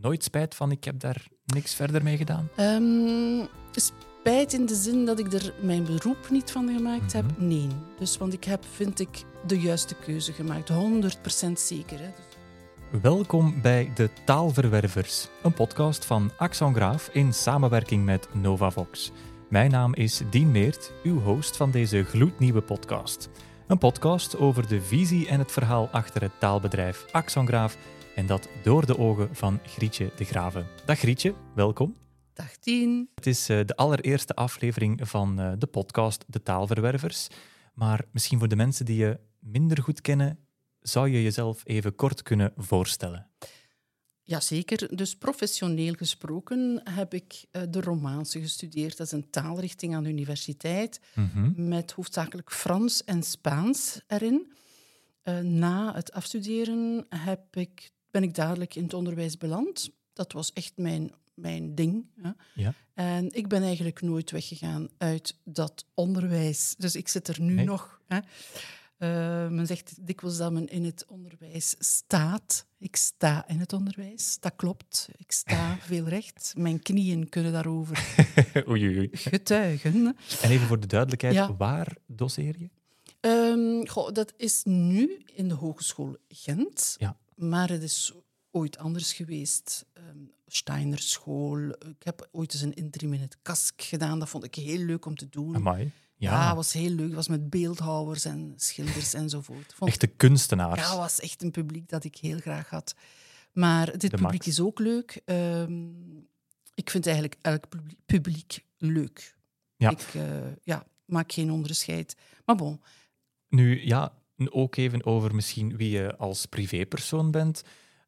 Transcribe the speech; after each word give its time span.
nooit 0.00 0.24
spijt 0.24 0.54
van 0.54 0.70
ik 0.70 0.84
heb 0.84 1.00
daar 1.00 1.26
niks 1.44 1.74
verder 1.74 2.02
mee 2.02 2.16
gedaan? 2.16 2.48
Ehm, 2.56 3.46
spijt 3.72 4.52
in 4.52 4.66
de 4.66 4.74
zin 4.74 5.04
dat 5.04 5.18
ik 5.18 5.32
er 5.32 5.54
mijn 5.60 5.84
beroep 5.84 6.30
niet 6.30 6.50
van 6.50 6.68
gemaakt 6.76 7.12
heb? 7.12 7.24
Mhm. 7.24 7.46
Nee. 7.46 7.68
Dus, 7.98 8.18
want 8.18 8.32
ik 8.32 8.44
heb, 8.44 8.64
vind 8.74 9.00
ik, 9.00 9.24
de 9.46 9.60
juiste 9.60 9.94
keuze 9.94 10.32
gemaakt. 10.32 10.68
100% 10.68 11.60
zeker. 11.60 11.98
Hè. 11.98 12.08
Dus, 12.90 13.00
Welkom 13.02 13.62
bij 13.62 13.90
De 13.94 14.10
Taalverwervers, 14.24 15.28
een 15.42 15.52
podcast 15.52 16.04
van 16.04 16.30
Axon 16.36 16.74
Graaf 16.74 17.08
in 17.12 17.32
samenwerking 17.32 18.04
met 18.04 18.28
Novavox. 18.32 19.12
Mijn 19.48 19.70
naam 19.70 19.94
is 19.94 20.22
Dien 20.30 20.50
Meert, 20.50 20.92
uw 21.02 21.20
host 21.20 21.56
van 21.56 21.70
deze 21.70 22.04
gloednieuwe 22.04 22.60
podcast. 22.60 23.28
Een 23.66 23.78
podcast 23.78 24.36
over 24.36 24.68
de 24.68 24.82
visie 24.82 25.28
en 25.28 25.38
het 25.38 25.52
verhaal 25.52 25.88
achter 25.92 26.22
het 26.22 26.32
taalbedrijf 26.40 27.04
Axon 27.12 27.46
Graaf 27.46 27.76
en 28.16 28.26
dat 28.26 28.48
door 28.62 28.86
de 28.86 28.98
ogen 28.98 29.34
van 29.36 29.60
Grietje 29.66 30.10
de 30.16 30.24
Graven. 30.24 30.66
Dag 30.84 30.98
Grietje, 30.98 31.34
welkom. 31.54 31.96
dag 32.32 32.56
tien. 32.56 33.08
Het 33.14 33.26
is 33.26 33.48
eh, 33.48 33.60
de 33.64 33.76
allereerste 33.76 34.34
aflevering 34.34 35.08
van 35.08 35.40
eh, 35.40 35.52
de 35.58 35.66
podcast 35.66 36.24
De 36.26 36.42
Taalverwervers. 36.42 37.28
Maar 37.74 38.04
misschien 38.12 38.38
voor 38.38 38.48
de 38.48 38.56
mensen 38.56 38.84
die 38.84 38.96
je 38.96 39.18
minder 39.38 39.82
goed 39.82 40.00
kennen, 40.00 40.38
zou 40.80 41.08
je 41.08 41.22
jezelf 41.22 41.60
even 41.64 41.94
kort 41.94 42.22
kunnen 42.22 42.52
voorstellen. 42.56 43.30
Jazeker. 44.22 44.96
Dus 44.96 45.16
professioneel 45.16 45.92
gesproken 45.92 46.80
heb 46.90 47.14
ik 47.14 47.44
eh, 47.50 47.62
de 47.68 47.80
Romaanse 47.80 48.40
gestudeerd. 48.40 48.96
Dat 48.96 49.06
is 49.06 49.12
een 49.12 49.30
taalrichting 49.30 49.94
aan 49.94 50.02
de 50.02 50.08
universiteit 50.10 51.00
Mhm. 51.14 51.68
met 51.68 51.92
hoofdzakelijk 51.92 52.52
Frans 52.52 53.04
en 53.04 53.22
Spaans 53.22 54.00
erin. 54.06 54.54
Na 55.42 55.94
het 55.94 56.12
afstuderen 56.12 57.06
heb 57.08 57.56
ik, 57.56 57.90
ben 58.16 58.24
ik 58.28 58.34
dadelijk 58.34 58.74
in 58.74 58.82
het 58.82 58.94
onderwijs 58.94 59.36
beland. 59.38 59.90
Dat 60.12 60.32
was 60.32 60.52
echt 60.52 60.72
mijn, 60.76 61.12
mijn 61.34 61.74
ding. 61.74 62.06
Hè. 62.22 62.30
Ja. 62.54 62.74
En 62.94 63.34
ik 63.34 63.48
ben 63.48 63.62
eigenlijk 63.62 64.00
nooit 64.02 64.30
weggegaan 64.30 64.88
uit 64.98 65.36
dat 65.44 65.84
onderwijs. 65.94 66.74
Dus 66.78 66.96
ik 66.96 67.08
zit 67.08 67.28
er 67.28 67.40
nu 67.40 67.54
Nee. 67.54 67.64
nog. 67.64 68.00
Hè. 68.06 68.18
Eh, 68.98 69.48
men 69.50 69.66
zegt 69.66 70.06
dikwijls 70.06 70.36
dat 70.36 70.52
men 70.52 70.66
in 70.68 70.84
het 70.84 71.04
onderwijs 71.08 71.74
staat. 71.78 72.66
Ik 72.78 72.96
sta 72.96 73.48
in 73.48 73.58
het 73.60 73.72
onderwijs. 73.72 74.36
Dat 74.40 74.52
klopt. 74.56 75.08
Ik 75.16 75.32
sta 75.32 75.76
veel 75.90 76.04
recht. 76.08 76.54
Mijn 76.56 76.82
knieën 76.82 77.28
kunnen 77.28 77.52
daarover 77.52 78.04
oei, 78.68 78.86
oei, 78.98 79.08
getuigen. 79.12 80.16
En 80.42 80.50
even 80.50 80.66
voor 80.66 80.80
de 80.80 80.86
duidelijkheid, 80.86 81.34
Ja. 81.34 81.56
waar 81.56 81.96
doseer 82.06 82.54
je? 82.58 82.68
Ehm, 83.20 83.86
goh, 83.86 84.12
dat 84.12 84.32
is 84.36 84.62
nu 84.64 85.22
in 85.34 85.48
de 85.48 85.54
Hogeschool 85.54 86.16
Gent. 86.28 86.94
Ja. 86.98 87.16
Maar 87.36 87.68
het 87.70 87.82
is 87.82 88.12
ooit 88.50 88.78
anders 88.78 89.12
geweest. 89.12 89.86
Ehm 89.92 90.04
Steinerschool. 90.48 91.68
Ik 91.68 92.02
heb 92.02 92.28
ooit 92.32 92.52
eens 92.52 92.62
een 92.62 92.74
interim 92.74 93.12
in 93.12 93.20
het 93.20 93.36
KASK 93.42 93.82
gedaan. 93.82 94.18
Dat 94.18 94.28
vond 94.28 94.44
ik 94.44 94.54
heel 94.54 94.78
leuk 94.78 95.06
om 95.06 95.16
te 95.16 95.28
doen. 95.28 95.54
Amai. 95.56 95.92
Ja, 96.16 96.30
Ja, 96.32 96.54
was 96.54 96.72
heel 96.72 96.90
leuk. 96.90 97.06
Het 97.06 97.14
was 97.14 97.28
met 97.28 97.50
beeldhouwers 97.50 98.24
en 98.24 98.52
schilders 98.56 99.14
enzovoort. 99.14 99.74
Vond 99.74 99.90
echte 99.90 100.06
kunstenaars. 100.06 100.80
ja, 100.80 100.96
was 100.96 101.20
echt 101.20 101.42
een 101.42 101.50
publiek 101.50 101.88
dat 101.88 102.04
ik 102.04 102.16
heel 102.16 102.38
graag 102.38 102.68
had. 102.70 102.94
Maar 103.52 103.86
dit 103.86 104.00
De 104.00 104.08
publiek 104.08 104.32
max. 104.32 104.46
is 104.46 104.60
ook 104.60 104.78
leuk. 104.78 105.20
Ehm, 105.24 105.84
ik 106.74 106.90
vind 106.90 107.06
eigenlijk 107.06 107.36
elk 107.42 107.68
publiek, 107.68 107.98
publiek 108.06 108.64
leuk. 108.78 109.36
Ja. 109.76 109.90
Ik 109.90 110.00
eh, 110.14 110.22
ja, 110.62 110.86
maak 111.04 111.32
geen 111.32 111.50
onderscheid. 111.50 112.16
Maar 112.44 112.56
bon, 112.56 112.80
Nu, 113.48 113.84
ja, 113.86 114.12
ook 114.50 114.76
even 114.76 115.04
over 115.06 115.34
misschien 115.34 115.76
wie 115.76 115.90
je 115.90 116.16
als 116.16 116.46
privépersoon 116.46 117.30
bent. 117.30 117.62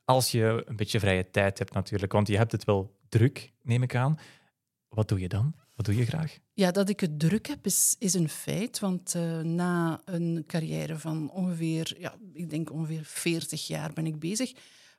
Als 0.05 0.31
je 0.31 0.63
een 0.67 0.77
beetje 0.77 1.01
vrije 1.01 1.31
tijd 1.31 1.59
hebt 1.59 1.73
natuurlijk, 1.73 2.13
want 2.13 2.29
je 2.29 2.37
hebt 2.37 2.53
het 2.53 2.65
wel 2.65 2.97
druk, 3.09 3.53
neem 3.63 3.83
ik 3.83 3.95
aan. 3.95 4.19
Wat 4.89 5.09
doe 5.09 5.21
je 5.21 5.29
dan? 5.29 5.55
Wat 5.75 5.87
doe 5.87 5.97
je 5.97 6.07
graag? 6.07 6.39
Ja, 6.53 6.71
dat 6.71 6.89
ik 6.89 7.01
het 7.01 7.19
druk 7.19 7.47
heb 7.47 7.67
is, 7.67 7.97
is 7.99 8.15
een 8.15 8.29
feit. 8.29 8.79
Want 8.79 9.15
eh, 9.15 9.41
na 9.41 10.01
een 10.05 10.45
carrière 10.47 10.99
van 10.99 11.31
ongeveer, 11.31 11.97
ja, 11.99 12.17
ik 12.33 12.51
denk 12.51 12.73
ongeveer 12.73 13.05
40 13.05 13.67
jaar 13.67 13.93
ben 13.93 14.07
ik 14.07 14.19
bezig. 14.19 14.53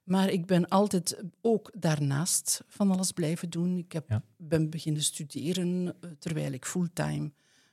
Maar 0.04 0.30
ik 0.30 0.46
ben 0.46 0.68
altijd 0.68 1.24
ook 1.42 1.72
daarnaast 1.78 2.64
van 2.68 2.92
alles 2.92 3.12
blijven 3.12 3.50
doen. 3.50 3.78
Ik 3.78 3.92
heb, 3.92 4.10
Ja. 4.10 4.24
ben 4.38 4.70
beginnen 4.70 5.04
studeren 5.04 5.96
eh, 6.02 6.10
terwijl 6.20 6.52
ik 6.52 6.66
fulltime 6.66 7.32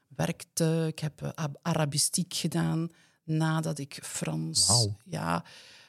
werkte. 0.08 0.84
Ik 0.88 0.98
heb 0.98 1.22
eh, 1.22 1.28
Ab- 1.34 1.58
Arabistiek 1.62 2.34
gedaan 2.34 2.88
nadat 3.26 3.78
ik 3.78 3.98
Frans. 4.02 4.88
Ja, 5.04 5.44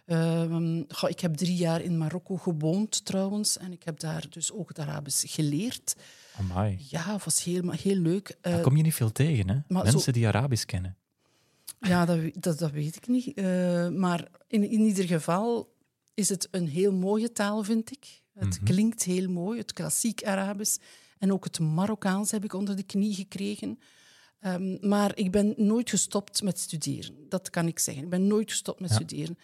ehm, 0.05 0.83
goh, 0.87 1.09
ik 1.09 1.19
heb 1.19 1.35
drie 1.35 1.55
jaar 1.55 1.81
in 1.81 1.97
Marokko 1.97 2.37
gewoond 2.37 3.05
trouwens. 3.05 3.57
En 3.57 3.71
ik 3.71 3.83
heb 3.83 3.99
daar 3.99 4.25
dus 4.29 4.51
ook 4.51 4.67
het 4.67 4.79
Arabisch 4.79 5.33
geleerd. 5.35 5.95
Amai. 6.37 6.85
Ja, 6.89 7.13
het 7.13 7.23
was 7.23 7.43
heel, 7.43 7.71
heel 7.71 7.95
leuk. 7.95 8.37
Eh, 8.41 8.51
Daar 8.51 8.61
kom 8.61 8.77
je 8.77 8.83
niet 8.83 8.93
veel 8.93 9.11
tegen, 9.11 9.49
hè? 9.49 9.57
Mensen 9.67 9.99
zo- 9.99 10.11
die 10.11 10.27
Arabisch 10.27 10.65
kennen. 10.65 10.95
Ja, 11.79 12.05
dat, 12.05 12.59
dat 12.59 12.71
weet 12.71 12.95
ik 12.95 13.07
niet. 13.07 13.33
Eh, 13.33 13.87
maar 13.89 14.27
in, 14.47 14.69
in 14.69 14.79
ieder 14.81 15.05
geval 15.05 15.73
is 16.13 16.29
het 16.29 16.47
een 16.51 16.67
heel 16.67 16.93
mooie 16.93 17.31
taal, 17.31 17.63
vind 17.63 17.91
ik. 17.91 18.21
Het 18.33 18.55
Mhm. 18.55 18.63
klinkt 18.63 19.03
heel 19.03 19.29
mooi, 19.29 19.59
het 19.59 19.73
klassiek 19.73 20.23
Arabisch. 20.25 20.77
En 21.17 21.33
ook 21.33 21.43
het 21.43 21.59
Marokkaans 21.59 22.31
heb 22.31 22.43
ik 22.43 22.53
onder 22.53 22.75
de 22.75 22.83
knie 22.83 23.13
gekregen. 23.15 23.79
Ehm, 24.39 24.87
maar 24.87 25.17
ik 25.17 25.31
ben 25.31 25.53
nooit 25.57 25.89
gestopt 25.89 26.43
met 26.43 26.59
studeren. 26.59 27.15
Dat 27.29 27.49
kan 27.49 27.67
ik 27.67 27.79
zeggen. 27.79 28.03
Ik 28.03 28.09
ben 28.09 28.27
nooit 28.27 28.49
gestopt 28.51 28.79
met 28.79 28.89
Ja. 28.89 28.95
studeren. 28.95 29.37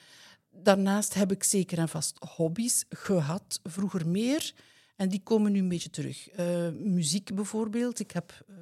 Daarnaast 0.52 1.14
heb 1.14 1.32
ik 1.32 1.44
zeker 1.44 1.78
en 1.78 1.90
vast 1.90 2.18
hobby's 2.36 2.86
gehad, 2.90 3.60
vroeger 3.64 4.08
meer. 4.08 4.54
En 4.96 5.10
die 5.10 5.22
komen 5.24 5.52
nu 5.52 5.60
een 5.60 5.68
beetje 5.70 5.90
terug. 5.90 6.30
Eh, 6.30 6.70
muziek 6.70 7.36
bijvoorbeeld. 7.36 8.00
Ik 8.00 8.12
heb 8.12 8.46
eh, 8.48 8.56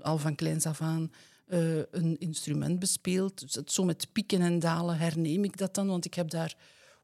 al 0.00 0.18
van 0.18 0.34
kleins 0.34 0.66
af 0.66 0.80
aan 0.80 1.10
eh, 1.46 1.76
een 1.90 2.18
instrument 2.18 2.78
bespeeld. 2.78 3.40
Dus 3.40 3.54
het, 3.54 3.72
zo 3.72 3.84
met 3.84 4.08
pieken 4.12 4.40
en 4.40 4.58
dalen 4.58 4.98
herneem 4.98 5.44
ik 5.44 5.56
dat 5.56 5.74
dan, 5.74 5.86
want 5.86 6.04
ik 6.04 6.14
heb 6.14 6.30
daar 6.30 6.56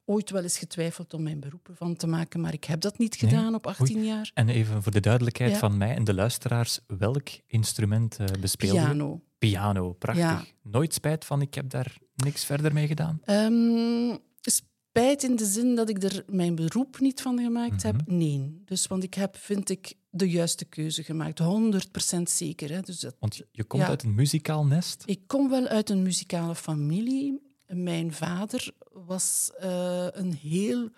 ooit 0.05 0.31
wel 0.31 0.43
eens 0.43 0.59
getwijfeld 0.59 1.15
om 1.15 1.23
mijn 1.23 1.41
beroep 1.41 1.69
van 1.73 1.97
te 1.97 2.07
maken, 2.07 2.41
maar 2.41 2.53
ik 2.53 2.65
heb 2.65 2.81
dat 2.81 2.99
niet 2.99 3.21
Nee? 3.23 3.31
gedaan 3.31 3.55
op 3.55 3.67
18 3.67 4.05
jaar. 4.05 4.31
En 4.35 4.49
even 4.49 4.83
voor 4.83 4.93
de 4.93 5.01
duidelijkheid 5.01 5.51
Ja. 5.53 5.59
van 5.59 5.77
mij 5.77 5.95
en 5.95 6.05
de 6.05 6.15
luisteraars, 6.15 6.81
welk 6.87 7.29
instrument 7.47 8.17
eh 8.19 8.27
bespeelde 8.41 8.77
je? 8.81 8.83
Piano. 8.85 9.21
Piano, 9.39 9.93
prachtig. 9.93 10.25
Ja. 10.25 10.45
Nooit 10.63 10.95
spijt 10.95 11.25
van 11.25 11.41
ik 11.41 11.55
heb 11.55 11.71
daar 11.71 11.97
niks 12.15 12.45
verder 12.45 12.73
mee 12.73 12.87
gedaan? 12.87 13.21
Ehm, 13.25 14.17
spijt 14.41 15.23
in 15.23 15.37
de 15.37 15.45
zin 15.47 15.75
dat 15.75 15.89
ik 15.89 16.03
er 16.03 16.25
mijn 16.27 16.55
beroep 16.55 17.01
niet 17.01 17.21
van 17.21 17.39
gemaakt 17.39 17.83
heb? 17.83 17.95
Mhm. 18.07 18.17
Nee. 18.17 18.63
Dus, 18.65 18.87
want 18.87 19.03
ik 19.03 19.15
heb, 19.15 19.37
vind 19.37 19.71
ik, 19.71 19.95
de 20.11 20.31
juiste 20.31 20.65
keuze 20.65 21.03
gemaakt. 21.03 21.39
100% 21.39 22.31
zeker. 22.31 22.71
Hè. 22.73 22.81
Dus 22.81 23.01
dat, 23.01 23.17
Want 23.19 23.37
je- 23.37 23.47
je 23.51 23.65
komt 23.65 23.83
Ja. 23.83 23.89
uit 23.89 24.03
een 24.03 24.15
muzikaal 24.15 24.67
nest. 24.67 25.03
Ik 25.07 25.21
kom 25.27 25.49
wel 25.49 25.67
uit 25.67 25.91
een 25.91 26.03
muzikale 26.03 26.55
familie. 26.55 27.51
Mijn 27.75 28.13
vader 28.13 28.73
was 28.93 29.51
eh, 29.59 30.07
een 30.11 30.33
heel 30.33 30.89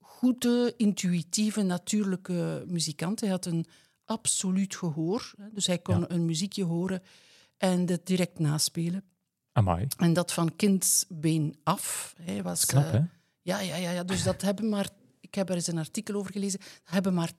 goede, 0.00 0.74
intuïtieve, 0.76 1.62
natuurlijke 1.62 2.64
muzikant. 2.66 3.20
Hij 3.20 3.28
had 3.30 3.46
een 3.46 3.66
absoluut 4.04 4.76
gehoor. 4.76 5.34
Dus 5.52 5.66
hij 5.66 5.78
kon 5.78 5.98
Ja. 6.00 6.04
een 6.10 6.24
muziekje 6.24 6.64
horen 6.64 7.02
en 7.56 7.88
het 7.88 8.06
direct 8.06 8.38
naspelen. 8.38 9.04
Amai, 9.52 9.86
En 9.96 10.12
dat 10.12 10.32
van 10.32 10.56
kindsbeen 10.56 11.56
af. 11.62 12.14
Hij 12.22 12.42
was, 12.42 12.66
knap 12.66 12.84
eh, 12.84 12.90
hè? 12.90 13.00
ja, 13.42 13.60
ja, 13.60 13.76
ja, 13.76 13.90
ja. 13.90 14.04
Dus 14.04 14.22
dat 14.22 14.42
hebben 14.42 14.68
maar... 14.68 14.88
Ik 15.20 15.34
heb 15.34 15.48
er 15.48 15.54
eens 15.54 15.66
een 15.66 15.78
artikel 15.78 16.14
over 16.14 16.32
gelezen. 16.32 16.58
Dat 16.58 16.68
hebben 16.84 17.14
maar 17.14 17.32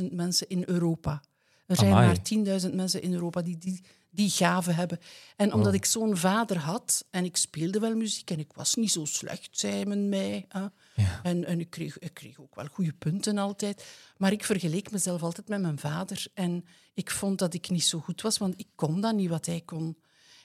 10.000 0.00 0.12
mensen 0.12 0.48
in 0.48 0.62
Europa. 0.66 1.22
Er 1.66 1.76
zijn 1.76 1.92
Amai. 1.92 2.06
maar 2.06 2.60
10.000 2.68 2.74
mensen 2.74 3.02
in 3.02 3.12
Europa 3.12 3.42
die 3.42 3.58
die, 3.58 3.80
die 4.14 4.30
gave 4.30 4.70
hebben. 4.72 4.98
En 5.36 5.52
omdat 5.52 5.66
Wow. 5.66 5.74
ik 5.74 5.84
zo'n 5.84 6.16
vader 6.16 6.58
had, 6.58 7.04
en 7.10 7.24
ik 7.24 7.36
speelde 7.36 7.78
wel 7.78 7.94
muziek, 7.96 8.30
en 8.30 8.38
ik 8.38 8.52
was 8.52 8.74
niet 8.74 8.90
zo 8.90 9.04
slecht, 9.04 9.48
zei 9.58 9.84
men 9.86 10.08
mij. 10.08 10.44
hè. 10.48 10.60
Ja. 10.94 11.20
En, 11.22 11.44
en 11.44 11.60
ik, 11.60 11.70
kreeg, 11.70 11.98
ik 11.98 12.14
kreeg 12.14 12.40
ook 12.40 12.54
wel 12.54 12.66
goede 12.66 12.92
punten 12.92 13.38
altijd. 13.38 13.84
Maar 14.16 14.32
ik 14.32 14.44
vergeleek 14.44 14.90
mezelf 14.90 15.22
altijd 15.22 15.48
met 15.48 15.60
mijn 15.60 15.78
vader. 15.78 16.26
En 16.34 16.64
ik 16.94 17.10
vond 17.10 17.38
dat 17.38 17.54
ik 17.54 17.70
niet 17.70 17.84
zo 17.84 17.98
goed 17.98 18.20
was, 18.22 18.38
want 18.38 18.54
ik 18.56 18.68
kon 18.74 19.00
dat 19.00 19.14
niet 19.14 19.28
wat 19.28 19.46
hij 19.46 19.60
kon. 19.64 19.96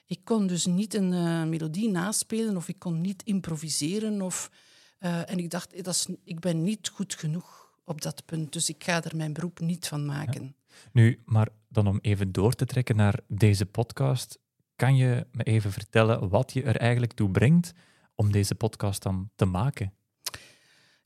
Ik 0.05 0.19
kon 0.23 0.47
dus 0.47 0.65
niet 0.65 0.93
een 0.93 1.13
eh, 1.13 1.43
melodie 1.43 1.89
naspelen 1.89 2.55
of 2.57 2.67
ik 2.67 2.79
kon 2.79 3.01
niet 3.01 3.23
improviseren. 3.23 4.21
Of, 4.21 4.51
eh, 4.99 5.29
en 5.31 5.37
ik 5.37 5.49
dacht, 5.49 5.83
dat 5.83 5.93
is, 5.93 6.07
ik 6.23 6.39
ben 6.39 6.63
niet 6.63 6.87
goed 6.89 7.13
genoeg 7.15 7.67
op 7.85 8.01
dat 8.01 8.25
punt, 8.25 8.53
dus 8.53 8.69
ik 8.69 8.83
ga 8.83 9.03
er 9.03 9.15
mijn 9.15 9.33
beroep 9.33 9.59
niet 9.59 9.87
van 9.87 10.05
maken. 10.05 10.55
Nu, 10.91 11.19
maar 11.25 11.47
dan 11.69 11.87
om 11.87 11.99
even 12.01 12.31
door 12.31 12.53
te 12.53 12.65
trekken 12.65 12.95
naar 12.95 13.19
deze 13.27 13.65
podcast, 13.65 14.39
kan 14.75 14.95
je 14.95 15.27
me 15.31 15.43
even 15.43 15.71
vertellen 15.71 16.29
wat 16.29 16.53
je 16.53 16.63
er 16.63 16.77
eigenlijk 16.77 17.13
toe 17.13 17.29
brengt 17.29 17.73
om 18.15 18.31
deze 18.31 18.55
podcast 18.55 19.03
dan 19.03 19.29
te 19.35 19.45
maken? 19.45 19.93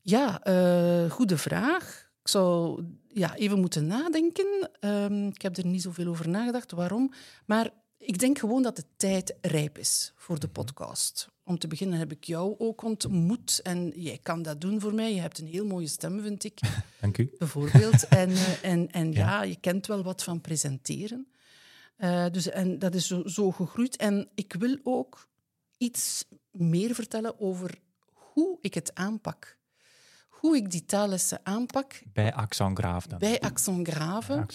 Ja, 0.00 0.42
eh, 0.42 1.10
goede 1.10 1.38
vraag. 1.38 2.10
Ik 2.22 2.28
zou 2.28 2.82
ja, 3.08 3.34
even 3.34 3.60
moeten 3.60 3.86
nadenken. 3.86 4.70
Ehm, 4.80 5.26
ik 5.26 5.42
heb 5.42 5.56
er 5.56 5.66
niet 5.66 5.82
zoveel 5.82 6.06
over 6.06 6.28
nagedacht. 6.28 6.72
Waarom? 6.72 7.12
Maar 7.46 7.70
Ik 8.06 8.18
denk 8.18 8.38
gewoon 8.38 8.62
dat 8.62 8.76
de 8.76 8.84
tijd 8.96 9.34
rijp 9.40 9.78
is 9.78 10.12
voor 10.16 10.40
de 10.40 10.48
podcast. 10.48 11.28
Om 11.44 11.58
te 11.58 11.66
beginnen 11.66 11.98
heb 11.98 12.12
ik 12.12 12.24
jou 12.24 12.54
ook 12.58 12.82
ontmoet 12.82 13.60
en 13.62 13.92
jij 13.96 14.18
kan 14.22 14.42
dat 14.42 14.60
doen 14.60 14.80
voor 14.80 14.94
mij. 14.94 15.14
Je 15.14 15.20
hebt 15.20 15.38
een 15.38 15.46
heel 15.46 15.66
mooie 15.66 15.86
stem, 15.86 16.20
vind 16.22 16.44
ik. 16.44 16.60
Dank 17.00 17.18
u. 17.18 17.34
Bijvoorbeeld. 17.38 18.08
En, 18.14 18.30
uh, 18.30 18.64
en, 18.64 18.90
en 18.90 19.12
ja. 19.12 19.18
ja. 19.18 19.42
je 19.42 19.56
kent 19.60 19.86
wel 19.86 20.02
wat 20.02 20.22
van 20.22 20.40
presenteren. 20.40 21.28
Uh, 21.98 22.26
dus, 22.30 22.48
en 22.48 22.78
dat 22.78 22.94
is 22.94 23.06
zo, 23.06 23.22
zo 23.26 23.50
gegroeid. 23.50 23.96
En 23.96 24.28
ik 24.34 24.52
wil 24.52 24.78
ook 24.82 25.28
iets 25.78 26.24
meer 26.50 26.94
vertellen 26.94 27.40
over 27.40 27.78
hoe 28.12 28.58
ik 28.60 28.74
het 28.74 28.94
aanpak. 28.94 29.58
Hoe 30.28 30.56
ik 30.56 30.70
die 30.70 30.84
taallessen 30.84 31.40
aanpak. 31.42 32.02
Bij 32.12 32.34
Axon 32.34 32.76
Graaf 32.76 33.06
dan? 33.06 33.18
Bij 33.18 33.40
Axon 33.40 33.86
Grave. 33.86 34.46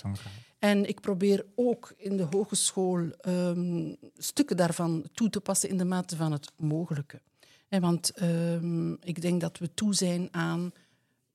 En 0.59 0.85
ik 0.85 0.99
probeer 0.99 1.45
ook 1.55 1.93
in 1.97 2.17
de 2.17 2.23
hogeschool 2.23 3.09
um, 3.27 3.97
stukken 4.17 4.57
daarvan 4.57 5.09
toe 5.13 5.29
te 5.29 5.41
passen 5.41 5.69
in 5.69 5.77
de 5.77 5.85
mate 5.85 6.15
van 6.15 6.31
het 6.31 6.51
mogelijke. 6.57 7.21
En 7.67 7.81
want 7.81 8.21
um, 8.21 8.97
ik 9.01 9.21
denk 9.21 9.41
dat 9.41 9.57
we 9.57 9.73
toe 9.73 9.93
zijn 9.93 10.27
aan 10.31 10.71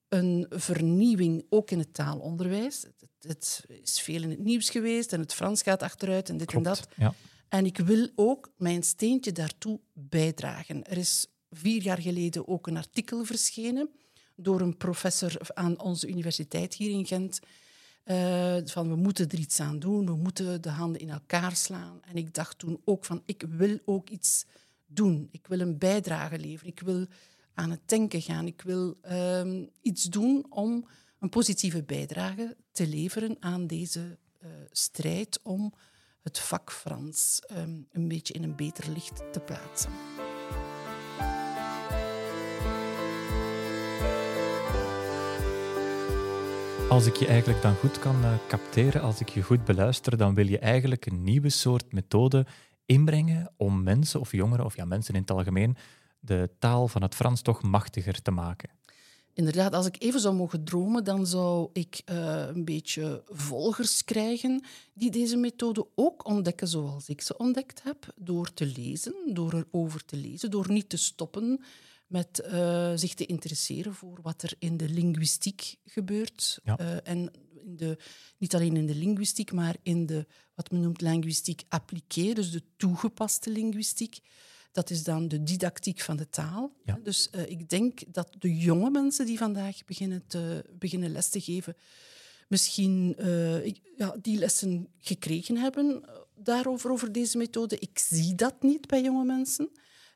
een 0.08 0.46
vernieuwing, 0.50 1.46
ook 1.48 1.70
in 1.70 1.78
het 1.78 1.94
taalonderwijs. 1.94 2.82
Het, 2.82 3.28
het, 3.28 3.64
is 3.82 4.00
veel 4.00 4.22
in 4.22 4.30
het 4.30 4.44
nieuws 4.44 4.70
geweest 4.70 5.12
en 5.12 5.20
het 5.20 5.34
Frans 5.34 5.62
gaat 5.62 5.82
achteruit 5.82 6.28
en 6.28 6.36
dit 6.36 6.46
Klopt, 6.46 6.66
en 6.66 6.72
dat. 6.72 6.88
Ja. 6.96 7.14
En 7.48 7.66
ik 7.66 7.78
wil 7.78 8.08
ook 8.14 8.52
mijn 8.56 8.82
steentje 8.82 9.32
daartoe 9.32 9.80
bijdragen. 9.92 10.84
Er 10.84 10.96
is 10.96 11.26
vier 11.50 11.82
jaar 11.82 12.00
geleden 12.00 12.48
ook 12.48 12.66
een 12.66 12.76
artikel 12.76 13.24
verschenen 13.24 13.90
door 14.36 14.60
een 14.60 14.76
professor 14.76 15.36
aan 15.54 15.80
onze 15.80 16.08
universiteit 16.08 16.74
hier 16.74 16.90
in 16.90 17.06
Gent. 17.06 17.40
Uh, 18.04 18.56
van 18.64 18.88
we 18.88 18.96
moeten 18.96 19.28
er 19.28 19.38
iets 19.38 19.60
aan 19.60 19.78
doen, 19.78 20.06
we 20.06 20.14
moeten 20.14 20.62
de 20.62 20.68
handen 20.68 21.00
in 21.00 21.10
elkaar 21.10 21.56
slaan. 21.56 22.00
En 22.02 22.16
ik 22.16 22.34
dacht 22.34 22.58
toen 22.58 22.80
ook 22.84 23.04
van 23.04 23.22
ik 23.26 23.44
wil 23.48 23.78
ook 23.84 24.08
iets 24.08 24.44
doen. 24.86 25.28
Ik 25.30 25.46
wil 25.46 25.60
een 25.60 25.78
bijdrage 25.78 26.38
leveren. 26.38 26.72
Ik 26.72 26.80
wil 26.80 27.06
aan 27.54 27.70
het 27.70 27.88
denken 27.88 28.22
gaan. 28.22 28.46
Ik 28.46 28.62
wil 28.62 28.96
uh, 29.10 29.62
iets 29.80 30.04
doen 30.04 30.46
om 30.48 30.86
een 31.18 31.28
positieve 31.28 31.82
bijdrage 31.82 32.56
te 32.72 32.86
leveren 32.86 33.36
aan 33.40 33.66
deze 33.66 34.18
uh, 34.42 34.48
strijd 34.70 35.40
om 35.42 35.74
het 36.22 36.38
vak 36.38 36.72
Frans 36.72 37.42
um, 37.50 37.86
een 37.92 38.08
beetje 38.08 38.34
in 38.34 38.42
een 38.42 38.56
beter 38.56 38.90
licht 38.90 39.32
te 39.32 39.40
plaatsen. 39.40 39.90
Als 46.88 47.06
ik 47.06 47.16
je 47.16 47.26
eigenlijk 47.26 47.62
dan 47.62 47.74
goed 47.74 47.98
kan 47.98 48.20
uh, 48.20 48.34
capteren, 48.48 49.02
als 49.02 49.20
ik 49.20 49.28
je 49.28 49.42
goed 49.42 49.64
beluister, 49.64 50.16
dan 50.16 50.34
wil 50.34 50.46
je 50.46 50.58
eigenlijk 50.58 51.06
een 51.06 51.24
nieuwe 51.24 51.48
soort 51.48 51.92
methode 51.92 52.46
inbrengen 52.86 53.52
om 53.56 53.82
mensen 53.82 54.20
of 54.20 54.32
jongeren, 54.32 54.64
of 54.64 54.76
ja, 54.76 54.84
mensen 54.84 55.14
in 55.14 55.20
het 55.20 55.30
algemeen, 55.30 55.76
de 56.20 56.50
taal 56.58 56.88
van 56.88 57.02
het 57.02 57.14
Frans 57.14 57.42
toch 57.42 57.62
machtiger 57.62 58.22
te 58.22 58.30
maken. 58.30 58.70
Inderdaad, 59.34 59.74
als 59.74 59.86
ik 59.86 59.96
even 59.98 60.20
zou 60.20 60.34
mogen 60.34 60.64
dromen, 60.64 61.04
dan 61.04 61.26
zou 61.26 61.68
ik 61.72 62.02
uh, 62.10 62.46
een 62.54 62.64
beetje 62.64 63.22
volgers 63.28 64.04
krijgen 64.04 64.64
die 64.92 65.10
deze 65.10 65.36
methode 65.36 65.86
ook 65.94 66.26
ontdekken 66.26 66.68
zoals 66.68 67.08
ik 67.08 67.20
ze 67.20 67.36
ontdekt 67.36 67.82
heb, 67.82 68.06
door 68.16 68.52
te 68.52 68.66
lezen, 68.66 69.14
door 69.26 69.54
erover 69.54 70.04
te 70.04 70.16
lezen, 70.16 70.50
door 70.50 70.72
niet 70.72 70.88
te 70.88 70.96
stoppen 70.96 71.60
met 72.14 72.42
uh, 72.46 72.92
zich 72.94 73.14
te 73.14 73.26
interesseren 73.26 73.94
voor 73.94 74.18
wat 74.22 74.42
er 74.42 74.52
in 74.58 74.76
de 74.76 74.88
linguïstiek 74.88 75.76
gebeurt. 75.84 76.58
Ja. 76.64 76.80
Uh, 76.80 76.96
en 77.02 77.30
in 77.64 77.76
de, 77.76 77.98
niet 78.38 78.54
alleen 78.54 78.76
in 78.76 78.86
de 78.86 78.94
linguïstiek, 78.94 79.52
maar 79.52 79.76
in 79.82 80.06
de, 80.06 80.26
wat 80.54 80.70
men 80.70 80.80
noemt 80.80 81.00
linguïstiek 81.00 81.62
appliquée, 81.68 82.34
dus 82.34 82.50
de 82.50 82.62
toegepaste 82.76 83.50
linguïstiek. 83.50 84.18
Dat 84.72 84.90
is 84.90 85.02
dan 85.02 85.28
de 85.28 85.42
didactiek 85.42 86.00
van 86.00 86.16
de 86.16 86.28
taal. 86.28 86.72
Ja. 86.84 86.98
Dus 87.02 87.28
uh, 87.34 87.46
ik 87.46 87.68
denk 87.68 88.14
dat 88.14 88.36
de 88.38 88.56
jonge 88.56 88.90
mensen 88.90 89.26
die 89.26 89.38
vandaag 89.38 89.84
beginnen, 89.84 90.26
te, 90.26 90.64
beginnen 90.78 91.12
les 91.12 91.28
te 91.28 91.40
geven, 91.40 91.76
misschien 92.48 93.18
ik, 93.64 93.80
ja, 93.96 94.16
die 94.22 94.38
lessen 94.38 94.88
gekregen 94.98 95.56
hebben 95.56 96.04
daarover, 96.34 96.90
over 96.90 97.12
deze 97.12 97.38
methode. 97.38 97.78
Ik 97.78 97.98
zie 97.98 98.34
dat 98.34 98.62
niet 98.62 98.86
bij 98.86 99.02
jonge 99.02 99.24
mensen. 99.24 99.70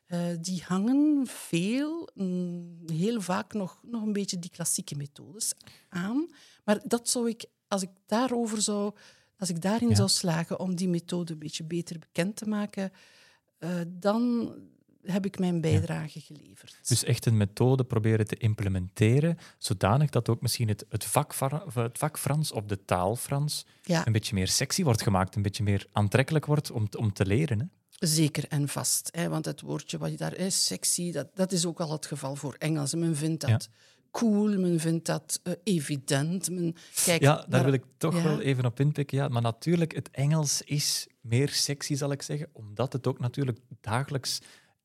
Uh, 0.09 0.19
die 0.41 0.63
hangen 0.67 1.27
veel, 1.27 2.09
mm, 2.13 2.77
heel 2.91 3.21
vaak 3.21 3.53
nog, 3.53 3.79
nog 3.83 4.01
een 4.03 4.13
beetje 4.13 4.39
die 4.39 4.49
klassieke 4.49 4.95
methodes 4.95 5.53
aan. 5.89 6.27
Maar 6.63 6.79
dat 6.83 7.09
zou 7.09 7.29
ik, 7.29 7.45
als 7.67 7.81
ik 7.81 7.89
daarover 8.05 8.61
zou, 8.61 8.95
als 9.37 9.49
ik 9.49 9.61
daarin 9.61 9.89
Ja. 9.89 9.95
zou 9.95 10.09
slagen 10.09 10.59
om 10.59 10.75
die 10.75 10.89
methode 10.89 11.33
een 11.33 11.39
beetje 11.39 11.63
beter 11.63 11.99
bekend 11.99 12.35
te 12.35 12.45
maken, 12.45 12.91
uh, 13.59 13.69
dan 13.87 14.53
heb 15.03 15.25
ik 15.25 15.39
mijn 15.39 15.61
bijdrage 15.61 16.19
geleverd. 16.19 16.79
Dus 16.87 17.03
echt 17.03 17.25
een 17.25 17.37
methode 17.37 17.83
proberen 17.83 18.27
te 18.27 18.35
implementeren, 18.35 19.37
zodanig 19.57 20.09
dat 20.09 20.29
ook 20.29 20.41
misschien 20.41 20.67
het, 20.67 20.85
het, 20.89 21.05
vak, 21.05 21.33
het 21.73 21.97
vak 21.97 22.19
Frans 22.19 22.51
of 22.51 22.63
de 22.65 22.85
taal 22.85 23.15
Frans 23.15 23.65
ja. 23.81 24.07
een 24.07 24.11
beetje 24.11 24.35
meer 24.35 24.47
sexy 24.47 24.83
wordt 24.83 25.01
gemaakt, 25.01 25.35
een 25.35 25.41
beetje 25.41 25.63
meer 25.63 25.87
aantrekkelijk 25.91 26.45
wordt 26.45 26.71
om, 26.71 26.87
om 26.97 27.13
te 27.13 27.25
leren. 27.25 27.59
Hè? 27.59 27.65
Zeker 27.99 28.45
en 28.47 28.67
vast. 28.67 29.09
Hè, 29.11 29.29
want 29.29 29.45
het 29.45 29.61
woordje 29.61 29.97
wat 29.97 30.11
je 30.11 30.17
daar 30.17 30.35
is, 30.35 30.65
sexy, 30.65 31.11
dat, 31.11 31.35
dat 31.35 31.51
is 31.51 31.65
ook 31.65 31.79
al 31.79 31.91
het 31.91 32.05
geval 32.05 32.35
voor 32.35 32.53
Engels. 32.57 32.93
Men 32.93 33.15
vindt 33.15 33.41
dat 33.41 33.49
Ja. 33.49 33.59
cool, 34.11 34.59
men 34.59 34.79
vindt 34.79 35.05
dat 35.05 35.39
uh, 35.43 35.53
evident. 35.63 36.49
Men, 36.49 36.75
Ja, 37.05 37.17
daar 37.19 37.45
naar- 37.49 37.63
wil 37.63 37.73
ik 37.73 37.83
toch 37.97 38.15
ja. 38.15 38.23
wel 38.23 38.41
even 38.41 38.65
op 38.65 38.79
inpikken. 38.79 39.17
Ja, 39.17 39.27
maar 39.27 39.41
natuurlijk, 39.41 39.95
het 39.95 40.09
Engels 40.11 40.61
is 40.61 41.07
meer 41.21 41.49
sexy, 41.49 41.95
zal 41.95 42.11
ik 42.11 42.21
zeggen, 42.21 42.49
omdat 42.51 42.93
het 42.93 43.07
ook 43.07 43.19
natuurlijk 43.19 43.59
dagelijks... 43.81 44.39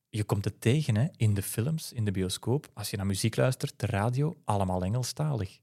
Je 0.09 0.23
komt 0.23 0.45
het 0.45 0.61
tegen 0.61 0.95
hè, 0.95 1.07
in 1.15 1.33
de 1.33 1.41
films, 1.41 1.91
in 1.93 2.05
de 2.05 2.11
bioscoop. 2.11 2.69
Als 2.73 2.89
je 2.89 2.97
naar 2.97 3.05
muziek 3.05 3.35
luistert, 3.35 3.73
de 3.79 3.85
radio, 3.85 4.35
allemaal 4.45 4.83
Engelstalig. 4.83 5.59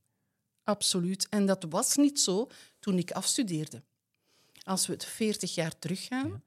Absoluut. 0.65 1.27
En 1.29 1.47
dat 1.47 1.67
was 1.69 1.97
niet 1.97 2.21
zo 2.21 2.49
toen 2.79 2.99
ik 2.99 3.11
afstudeerde. 3.11 3.83
Als 4.63 4.87
we 4.87 4.93
het 4.93 5.05
40 5.05 5.55
jaar 5.55 5.79
teruggaan, 5.79 6.43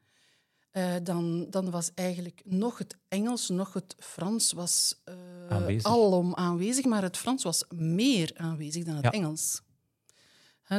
eh, 0.76 0.96
dan, 1.04 1.48
dan 1.50 1.70
was 1.72 1.92
eigenlijk 1.94 2.42
nog 2.46 2.78
het 2.78 2.98
Engels, 3.08 3.50
nog 3.50 3.74
het 3.74 3.96
Frans 4.00 4.52
was 4.52 5.02
eh, 5.04 5.16
Aanwezig. 5.50 5.92
alom 5.92 6.34
aanwezig, 6.36 6.86
maar 6.86 7.02
het 7.02 7.18
Frans 7.18 7.44
was 7.44 7.64
meer 7.76 8.32
aanwezig 8.36 8.84
dan 8.84 8.96
het 8.96 9.04
Ja. 9.04 9.12
Engels. 9.12 9.62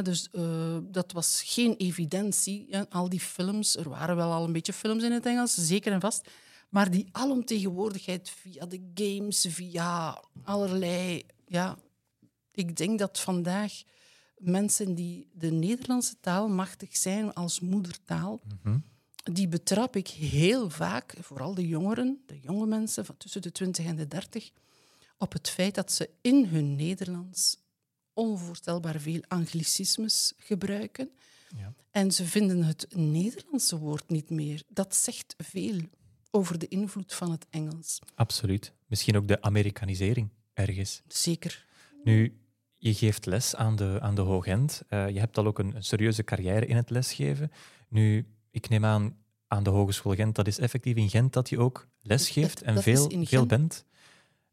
Dus 0.03 0.29
eh, 0.31 0.77
dat 0.83 1.11
was 1.11 1.41
geen 1.45 1.75
evidentie. 1.75 2.77
Al 2.89 3.09
die 3.09 3.19
films, 3.19 3.75
er 3.75 3.89
waren 3.89 4.15
wel 4.15 4.31
al 4.31 4.43
een 4.43 4.51
beetje 4.51 4.73
films 4.73 5.03
in 5.03 5.11
het 5.11 5.25
Engels, 5.25 5.53
zeker 5.53 5.91
en 5.91 6.01
vast. 6.01 6.29
Maar 6.69 6.91
die 6.91 7.07
alomtegenwoordigheid 7.11 8.29
via 8.29 8.65
de 8.65 8.91
games, 8.93 9.45
via 9.49 10.23
allerlei... 10.43 11.23
Ja, 11.45 11.77
ik 12.51 12.75
denk 12.75 12.99
dat 12.99 13.19
vandaag 13.19 13.73
mensen 14.37 14.93
die 14.95 15.27
de 15.33 15.51
Nederlandse 15.51 16.19
taal 16.19 16.47
machtig 16.47 16.97
zijn 16.97 17.33
als 17.33 17.59
moedertaal, 17.59 18.41
Mhm. 18.63 18.77
Die 19.31 19.47
betrap 19.47 19.95
ik 19.95 20.07
heel 20.07 20.69
vaak, 20.69 21.15
vooral 21.21 21.53
de 21.53 21.67
jongeren, 21.67 22.21
de 22.25 22.39
jonge 22.39 22.65
mensen 22.65 23.05
van 23.05 23.17
tussen 23.17 23.41
de 23.41 23.51
20 23.51 23.85
en 23.85 23.95
de 23.95 24.07
30, 24.07 24.51
op 25.17 25.33
het 25.33 25.49
feit 25.49 25.75
dat 25.75 25.91
ze 25.91 26.09
in 26.21 26.45
hun 26.45 26.75
Nederlands 26.75 27.57
onvoorstelbaar 28.13 28.99
veel 28.99 29.21
anglicismes 29.27 30.33
gebruiken. 30.37 31.09
Ja. 31.57 31.73
En 31.91 32.11
ze 32.11 32.25
vinden 32.25 32.63
het 32.63 32.87
Nederlandse 32.95 33.77
woord 33.77 34.09
niet 34.09 34.29
meer. 34.29 34.63
Dat 34.67 34.95
zegt 34.95 35.35
veel 35.37 35.79
over 36.31 36.59
de 36.59 36.67
invloed 36.67 37.13
van 37.13 37.31
het 37.31 37.45
Engels. 37.49 37.99
Absoluut. 38.15 38.71
Misschien 38.85 39.17
ook 39.17 39.27
de 39.27 39.41
Amerikanisering 39.41 40.29
ergens. 40.53 41.01
Zeker. 41.07 41.65
Nu, 42.03 42.37
je 42.77 42.93
geeft 42.93 43.25
les 43.25 43.55
aan 43.55 43.75
de, 43.75 43.97
aan 44.01 44.15
de 44.15 44.21
Hoogend. 44.21 44.81
Eh, 44.87 45.09
je 45.09 45.19
hebt 45.19 45.37
al 45.37 45.45
ook 45.45 45.59
een, 45.59 45.75
een 45.75 45.83
serieuze 45.83 46.23
carrière 46.23 46.65
in 46.65 46.75
het 46.75 46.89
lesgeven. 46.89 47.51
Nu, 47.87 48.25
ik 48.57 48.69
neem 48.69 48.85
aan, 48.85 49.17
aan 49.47 49.63
de 49.63 49.69
Hogeschool 49.69 50.15
Gent, 50.15 50.35
dat 50.35 50.47
is 50.47 50.59
effectief 50.59 50.95
in 50.95 51.09
Gent 51.09 51.33
dat 51.33 51.49
je 51.49 51.59
ook 51.59 51.87
les 52.01 52.29
geeft 52.29 52.61
en 52.61 52.73
dat 52.75 52.83
veel, 52.83 53.11
veel 53.23 53.45
bent. 53.45 53.85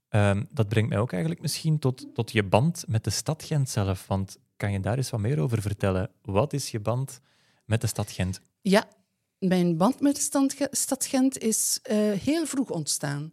Ehm, 0.09 0.45
dat 0.51 0.69
brengt 0.69 0.89
mij 0.89 0.99
ook 0.99 1.13
eigenlijk 1.13 1.43
misschien 1.43 1.79
tot, 1.79 2.15
tot 2.15 2.33
je 2.33 2.43
band 2.43 2.85
met 2.89 3.05
de 3.05 3.11
stad 3.11 3.43
Gent 3.43 3.71
zelf. 3.71 4.07
Want 4.07 4.39
kan 4.57 4.73
je 4.73 4.81
daar 4.81 4.97
eens 4.97 5.11
wat 5.11 5.21
meer 5.21 5.39
over 5.39 5.63
vertellen? 5.63 6.11
Wat 6.23 6.53
is 6.53 6.71
je 6.71 6.81
band 6.81 7.21
met 7.65 7.81
de 7.81 7.87
stad 7.87 8.11
Gent? 8.11 8.41
Ja, 8.61 8.89
mijn 9.39 9.77
band 9.77 10.01
met 10.01 10.15
de 10.15 10.21
stand- 10.21 10.57
stad 10.71 11.07
Gent 11.07 11.39
is 11.39 11.79
eh, 11.83 11.97
heel 12.11 12.47
vroeg 12.47 12.71
ontstaan. 12.71 13.33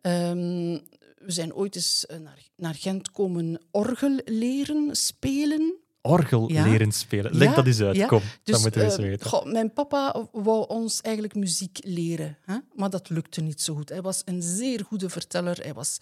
Ehm, 0.00 0.78
we 1.16 1.32
zijn 1.32 1.54
ooit 1.54 1.76
eens 1.76 2.06
eh, 2.06 2.18
naar, 2.18 2.38
naar 2.56 2.74
Gent 2.74 3.10
komen 3.10 3.60
orgel 3.70 4.20
leren 4.24 4.96
spelen. 4.96 5.81
Orgel 6.02 6.50
Ja. 6.52 6.64
leren 6.64 6.92
spelen. 6.92 7.36
Leg 7.36 7.48
Ja, 7.48 7.54
dat 7.54 7.66
eens 7.66 7.80
uit, 7.80 7.96
ja. 7.96 8.06
kom. 8.06 8.20
Dus, 8.20 8.28
dat 8.54 8.60
moeten 8.60 8.80
we 8.80 8.86
eens 8.86 8.96
eh, 8.96 9.02
weten. 9.04 9.26
goh, 9.28 9.44
mijn 9.52 9.72
papa 9.72 10.26
wou 10.32 10.68
ons 10.68 11.00
eigenlijk 11.00 11.34
muziek 11.34 11.78
leren, 11.84 12.38
hè? 12.44 12.56
maar 12.74 12.90
dat 12.90 13.08
lukte 13.10 13.40
niet 13.40 13.60
zo 13.60 13.74
goed. 13.74 13.88
Hij 13.88 14.02
was 14.02 14.22
een 14.24 14.42
zeer 14.42 14.84
goede 14.84 15.08
verteller, 15.08 15.58
hij 15.62 15.74
was 15.74 15.98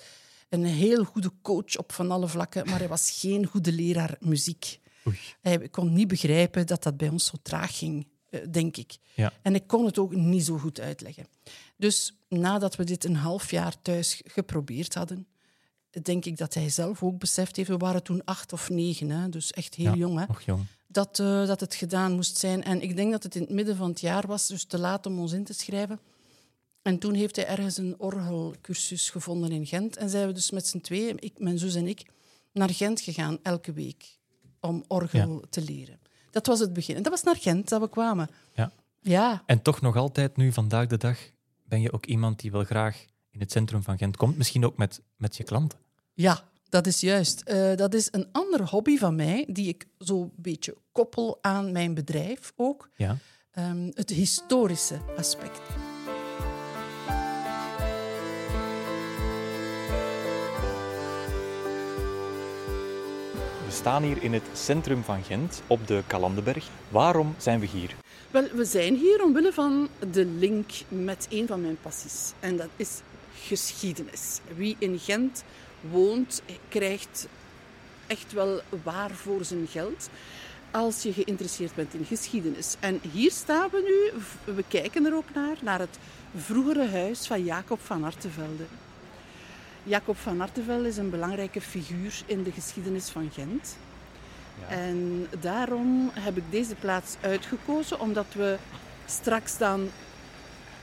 een 0.49 0.65
heel 0.65 1.05
goede 1.05 1.31
coach 1.43 1.77
op 1.77 1.93
van 1.93 2.11
alle 2.11 2.29
vlakken, 2.29 2.67
maar 2.67 2.79
hij 2.79 2.89
was 2.89 3.11
geen 3.21 3.47
goede 3.47 3.73
leraar 3.73 4.17
muziek. 4.21 4.81
Oei. 5.07 5.17
Hij 5.41 5.69
kon 5.69 5.93
niet 5.93 6.09
begrijpen 6.09 6.67
dat 6.67 6.83
dat 6.83 6.97
bij 6.97 7.09
ons 7.09 7.27
zo 7.27 7.35
traag 7.43 7.79
ging. 7.79 8.07
eh, 8.31 8.41
denk 8.51 8.77
ik. 8.77 8.97
Ja. 9.15 9.33
En 9.43 9.55
ik 9.55 9.67
kon 9.67 9.85
het 9.85 9.99
ook 9.99 10.15
niet 10.15 10.45
zo 10.45 10.59
goed 10.59 10.81
uitleggen. 10.81 11.27
Dus 11.77 12.15
nadat 12.29 12.77
we 12.77 12.85
dit 12.85 13.05
een 13.05 13.17
half 13.17 13.51
jaar 13.51 13.75
thuis 13.83 14.21
geprobeerd 14.25 14.95
hadden, 14.95 15.27
denk 16.03 16.25
ik 16.25 16.37
dat 16.37 16.55
hij 16.55 16.69
zelf 16.69 17.03
ook 17.03 17.19
beseft 17.19 17.57
heeft, 17.57 17.69
we 17.69 17.77
waren 17.77 18.03
toen 18.03 18.25
acht 18.25 18.53
of 18.53 18.69
negen, 18.71 19.11
hè, 19.11 19.29
dus 19.29 19.51
echt 19.51 19.75
heel 19.75 19.91
Ja, 19.91 19.97
jong, 19.97 20.19
hè, 20.19 20.25
jong. 20.47 20.63
dat, 20.87 21.19
eh, 21.19 21.47
dat 21.47 21.61
het 21.61 21.75
gedaan 21.75 22.13
moest 22.13 22.37
zijn. 22.37 22.65
En 22.65 22.83
ik 22.83 22.97
denk 22.97 23.11
dat 23.13 23.23
het 23.23 23.35
in 23.35 23.41
het 23.41 23.51
midden 23.51 23.77
van 23.77 23.89
het 23.91 24.01
jaar 24.01 24.27
was, 24.27 24.47
dus 24.47 24.65
te 24.65 24.79
laat 24.79 25.07
om 25.07 25.19
ons 25.19 25.33
in 25.33 25.45
te 25.45 25.53
schrijven. 25.53 26.01
En 26.83 26.99
toen 26.99 27.15
heeft 27.15 27.37
hij 27.37 27.47
ergens 27.47 27.77
een 27.77 27.95
orgelcursus 27.99 29.11
gevonden 29.11 29.53
in 29.53 29.67
Gent. 29.67 29.97
En 29.97 30.11
zijn 30.11 30.27
we 30.27 30.33
dus 30.33 30.51
met 30.51 30.67
z'n 30.67 30.79
tweeën, 30.81 31.17
ik, 31.19 31.39
mijn 31.39 31.59
zus 31.59 31.75
en 31.75 31.87
ik, 31.87 32.03
naar 32.53 32.71
Gent 32.71 33.01
gegaan 33.01 33.39
elke 33.43 33.73
week 33.73 34.19
om 34.61 34.85
orgel 34.89 35.43
te 35.51 35.63
leren. 35.63 35.99
Dat 36.31 36.47
was 36.47 36.61
het 36.61 36.73
begin. 36.73 36.97
En 36.97 37.03
dat 37.03 37.13
was 37.13 37.23
naar 37.23 37.37
Gent 37.37 37.69
dat 37.69 37.81
we 37.81 37.89
kwamen. 37.89 38.31
Ja. 38.55 38.73
Ja, 39.03 39.43
En 39.47 39.63
toch 39.63 39.81
nog 39.81 39.97
altijd 39.97 40.37
nu, 40.37 40.53
vandaag 40.53 40.87
de 40.87 40.97
dag, 40.97 41.19
ben 41.65 41.81
je 41.81 41.93
ook 41.93 42.07
iemand 42.07 42.41
die 42.41 42.51
wel 42.51 42.65
graag 42.65 43.05
in 43.31 43.41
het 43.41 43.53
centrum 43.53 43.83
van 43.83 43.99
Gent 43.99 44.17
komt. 44.17 44.37
Misschien 44.37 44.65
ook 44.65 44.77
met, 44.77 45.01
met 45.17 45.37
je 45.37 45.45
klanten. 45.45 45.79
ja 46.15 46.49
dat 46.71 46.87
is 46.87 47.01
juist. 47.01 47.41
Eh, 47.41 47.77
dat 47.77 47.95
is 47.95 48.09
een 48.11 48.29
andere 48.33 48.65
hobby 48.65 48.99
van 48.99 49.15
mij, 49.15 49.45
die 49.49 49.69
ik 49.69 49.87
zo'n 49.99 50.33
beetje 50.37 50.77
koppel 50.93 51.39
aan 51.41 51.73
mijn 51.73 51.95
bedrijf 51.95 52.53
ook. 52.57 52.89
Ja. 52.97 53.17
Ehm, 53.51 53.91
het 53.95 54.11
historische 54.11 54.99
aspect. 55.17 55.61
We 63.65 63.77
staan 63.77 64.03
hier 64.03 64.23
in 64.23 64.33
het 64.33 64.43
centrum 64.53 65.03
van 65.03 65.23
Gent, 65.23 65.63
op 65.67 65.87
de 65.87 66.03
Kalandenberg. 66.07 66.69
Waarom 66.89 67.35
zijn 67.39 67.61
we 67.61 67.67
hier? 67.67 67.97
Wel, 68.31 68.49
we 68.53 68.65
zijn 68.65 68.97
hier 68.97 69.23
omwille 69.23 69.53
van 69.53 69.89
de 70.11 70.25
link 70.25 70.71
met 70.89 71.27
een 71.31 71.47
van 71.47 71.61
mijn 71.61 71.79
passies. 71.81 72.33
En 72.41 72.57
dat 72.57 72.69
is 72.77 73.01
geschiedenis. 73.41 74.41
Wie 74.57 74.77
in 74.79 74.99
Gent 74.99 75.45
woont, 75.91 76.43
krijgt 76.69 77.27
echt 78.07 78.33
wel 78.33 78.61
waar 78.83 79.11
voor 79.11 79.45
zijn 79.45 79.67
geld. 79.71 80.09
Als 80.71 81.03
je 81.03 81.13
geïnteresseerd 81.13 81.75
bent 81.75 81.95
in 81.95 82.05
geschiedenis. 82.05 82.77
En 82.81 83.01
hier 83.13 83.31
staan 83.31 83.69
we 83.71 84.11
nu, 84.15 84.23
we 84.55 84.65
kijken 84.69 85.07
er 85.07 85.15
ook 85.15 85.35
naar, 85.35 85.57
naar 85.63 85.79
het 85.79 85.99
vroegere 86.37 86.89
huis 86.89 87.27
van 87.27 87.45
Jacob 87.45 87.81
van 87.81 88.05
Artevelde. 88.05 88.65
Jacob 89.83 90.17
van 90.17 90.41
Artevelde 90.41 90.89
is 90.89 90.97
een 90.97 91.11
belangrijke 91.11 91.61
figuur 91.61 92.23
in 92.27 92.43
de 92.43 92.53
geschiedenis 92.53 93.09
van 93.09 93.31
Gent. 93.33 93.77
En 94.69 95.27
daarom 95.41 96.11
heb 96.15 96.37
ik 96.37 96.45
deze 96.51 96.75
plaats 96.75 97.17
uitgekozen, 97.21 98.01
omdat 98.01 98.27
we 98.33 98.57
straks 99.07 99.59
dan 99.59 99.91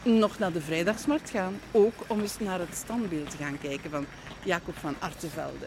nog 0.07 0.39
naar 0.39 0.51
de 0.51 0.61
vrijdagsmarkt 0.61 1.29
gaan. 1.29 1.59
Ook 1.71 1.93
om 2.07 2.19
eens 2.19 2.39
naar 2.39 2.59
het 2.59 2.75
standbeeld 2.75 3.29
te 3.29 3.37
gaan 3.37 3.57
kijken 3.61 3.89
van 3.89 4.05
Jacob 4.43 4.75
van 4.77 4.95
Artevelde. 4.99 5.65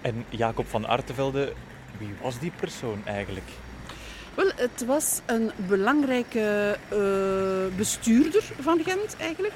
En 0.00 0.24
Jacob 0.28 0.66
van 0.66 0.86
Artevelde, 0.86 1.52
wie 1.98 2.14
was 2.22 2.38
die 2.38 2.52
persoon 2.60 3.02
eigenlijk? 3.04 3.48
Wel, 4.34 4.50
het 4.56 4.84
was 4.84 5.20
een 5.26 5.50
belangrijke 5.68 6.76
eh, 6.88 7.76
bestuurder 7.76 8.42
van 8.60 8.80
Gent 8.84 9.16
eigenlijk. 9.18 9.54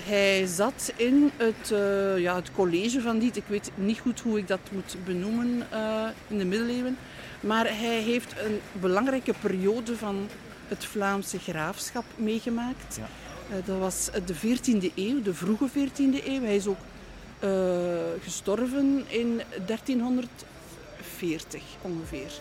Hij 0.00 0.46
zat 0.46 0.92
in 0.96 1.30
het, 1.36 1.70
eh, 1.70 2.18
ja, 2.18 2.34
het 2.34 2.52
college 2.52 3.00
van 3.00 3.18
Diet. 3.18 3.36
Ik 3.36 3.46
weet 3.46 3.70
niet 3.74 3.98
goed 3.98 4.20
hoe 4.20 4.38
ik 4.38 4.48
dat 4.48 4.60
moet 4.70 4.96
benoemen 5.04 5.66
eh, 5.70 6.06
in 6.28 6.38
de 6.38 6.44
middeleeuwen. 6.44 6.96
Maar 7.40 7.66
hij 7.66 8.00
heeft 8.00 8.34
een 8.38 8.60
belangrijke 8.72 9.34
periode 9.40 9.96
van 9.96 10.28
het 10.72 10.84
Vlaamse 10.84 11.38
graafschap 11.38 12.04
meegemaakt. 12.16 12.96
Ja. 12.96 13.08
Eh, 13.50 13.56
dat 13.66 13.78
was 13.78 14.10
de 14.26 14.34
14e 14.34 14.94
eeuw, 14.94 15.22
de 15.22 15.34
vroege 15.34 15.68
14e 15.68 16.26
eeuw. 16.26 16.42
Hij 16.42 16.56
is 16.56 16.66
ook 16.66 16.80
eh, 17.38 17.50
gestorven 18.22 19.04
in 19.08 19.42
1340 19.66 21.62
ongeveer. 21.82 22.32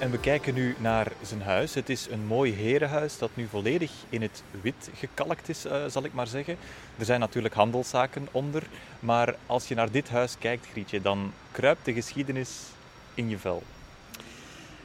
En 0.00 0.10
we 0.10 0.18
kijken 0.18 0.54
nu 0.54 0.74
naar 0.78 1.12
zijn 1.22 1.42
huis. 1.42 1.74
Het 1.74 1.88
is 1.88 2.06
een 2.10 2.26
mooi 2.26 2.52
herenhuis 2.52 3.18
dat 3.18 3.30
nu 3.34 3.46
volledig 3.46 3.90
in 4.08 4.22
het 4.22 4.42
wit 4.62 4.90
gekalkt 4.94 5.48
is, 5.48 5.64
eh, 5.64 5.84
zal 5.86 6.04
ik 6.04 6.12
maar 6.12 6.26
zeggen. 6.26 6.56
Er 6.98 7.04
zijn 7.04 7.20
natuurlijk 7.20 7.54
handelszaken 7.54 8.28
onder. 8.30 8.62
Maar 9.00 9.34
als 9.46 9.68
je 9.68 9.74
naar 9.74 9.90
dit 9.90 10.08
huis 10.08 10.36
kijkt, 10.38 10.66
Grietje, 10.66 11.02
dan 11.02 11.32
kruipt 11.52 11.84
de 11.84 11.92
geschiedenis 11.92 12.50
in 13.14 13.28
je 13.28 13.38
vel. 13.38 13.62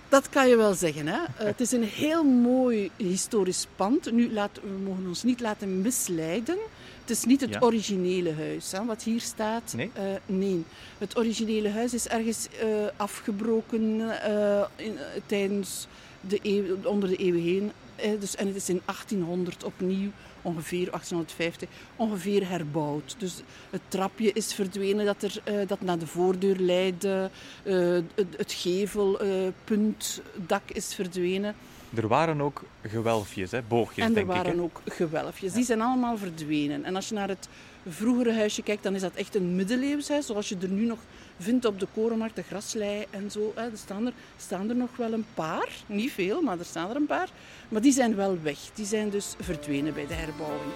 Dat 0.10 0.30
kan 0.30 0.48
je 0.48 0.56
wel 0.56 0.74
zeggen. 0.74 1.08
Hè? 1.08 1.20
Eh, 1.24 1.46
het 1.46 1.60
is 1.60 1.72
een 1.72 1.84
heel 1.84 2.24
mooi 2.24 2.92
historisch 2.98 3.68
pand. 3.76 4.12
Nu, 4.12 4.34
laat, 4.34 4.60
we 4.64 4.78
mogen 4.84 5.08
ons 5.08 5.24
niet 5.24 5.40
laten 5.40 5.82
misleiden. 5.82 6.58
Het 7.06 7.18
is 7.18 7.24
niet 7.24 7.42
het 7.42 7.54
Ja. 7.54 7.60
originele 7.60 8.34
huis 8.34 8.72
hè, 8.72 8.86
wat 8.86 9.04
hier 9.04 9.22
staat. 9.22 9.74
Nee? 9.76 9.90
Eh, 9.94 10.04
nee. 10.26 10.64
Het 10.98 11.18
originele 11.18 11.70
huis 11.70 11.94
is 11.94 12.08
ergens 12.08 12.48
eh, 12.60 12.68
afgebroken 12.96 14.00
eh, 14.22 14.66
in, 14.76 14.98
tijdens 15.26 15.88
de 16.22 16.40
eeuw, 16.42 16.78
onder 16.84 17.10
de 17.10 17.16
eeuwen 17.16 17.42
heen. 17.42 17.72
Dus, 18.20 18.36
en 18.36 18.48
het 18.48 18.56
is 18.56 18.70
in 18.70 18.82
1800 18.86 19.64
opnieuw, 19.64 20.10
ongeveer 20.42 20.90
1850, 20.90 21.70
ongeveer 21.96 22.50
herbouwd. 22.50 23.16
Dus 23.18 23.34
het 23.70 23.82
trapje 23.88 24.32
is 24.34 24.54
verdwenen 24.54 25.06
dat, 25.06 25.24
er, 25.24 25.42
dat 25.68 25.82
naar 25.82 26.00
de 26.00 26.08
voordeur 26.08 26.56
leidde. 26.56 27.30
Het, 27.64 28.04
het 28.38 28.52
gevelpuntdak 28.52 30.72
is 30.72 30.94
verdwenen. 30.94 31.56
Er 31.98 32.08
waren 32.08 32.42
ook 32.42 32.62
gewelfjes, 32.82 33.52
hè, 33.52 33.62
boogjes, 33.62 34.04
en 34.04 34.10
er 34.10 34.14
denk 34.14 34.28
ik. 34.28 34.34
waren 34.34 34.58
hè? 34.58 34.64
ook 34.64 34.82
gewelfjes. 34.86 35.54
Die 35.54 35.64
zijn 35.64 35.82
allemaal 35.82 36.18
verdwenen. 36.18 36.84
En 36.84 36.96
als 36.96 37.10
je 37.10 37.16
naar 37.16 37.28
het 37.28 37.48
vroegere 37.88 38.34
huisje 38.34 38.62
kijkt, 38.62 38.84
dan 38.84 38.96
is 38.96 39.02
dat 39.02 39.14
echt 39.16 39.36
een 39.36 39.56
middeleeuws 39.56 40.10
huis. 40.10 40.26
Zoals 40.26 40.50
je 40.50 40.58
er 40.62 40.70
nu 40.70 40.86
nog 40.86 41.00
vindt 41.40 41.66
op 41.66 41.80
de 41.80 41.88
Korenmarkt, 41.94 42.36
de 42.36 42.44
graslei 42.44 43.06
en 43.10 43.32
zo. 43.32 43.52
Hè. 43.56 43.62
Er 43.62 43.78
staan 43.78 44.06
er, 44.06 44.14
staan 44.38 44.70
er 44.70 44.76
nog 44.76 44.98
wel 44.98 45.14
een 45.14 45.26
paar. 45.34 45.70
Niet 45.86 46.12
veel, 46.12 46.42
maar 46.42 46.60
er 46.60 46.66
staan 46.66 46.90
er 46.90 46.96
een 46.96 47.06
paar. 47.06 47.30
Maar 47.70 47.82
die 47.82 47.94
zijn 47.94 48.16
wel 48.16 48.38
weg. 48.42 48.60
Die 48.74 48.86
zijn 48.86 49.10
dus 49.10 49.36
verdwenen 49.40 49.94
bij 49.94 50.08
de 50.08 50.14
herbouwing. 50.14 50.72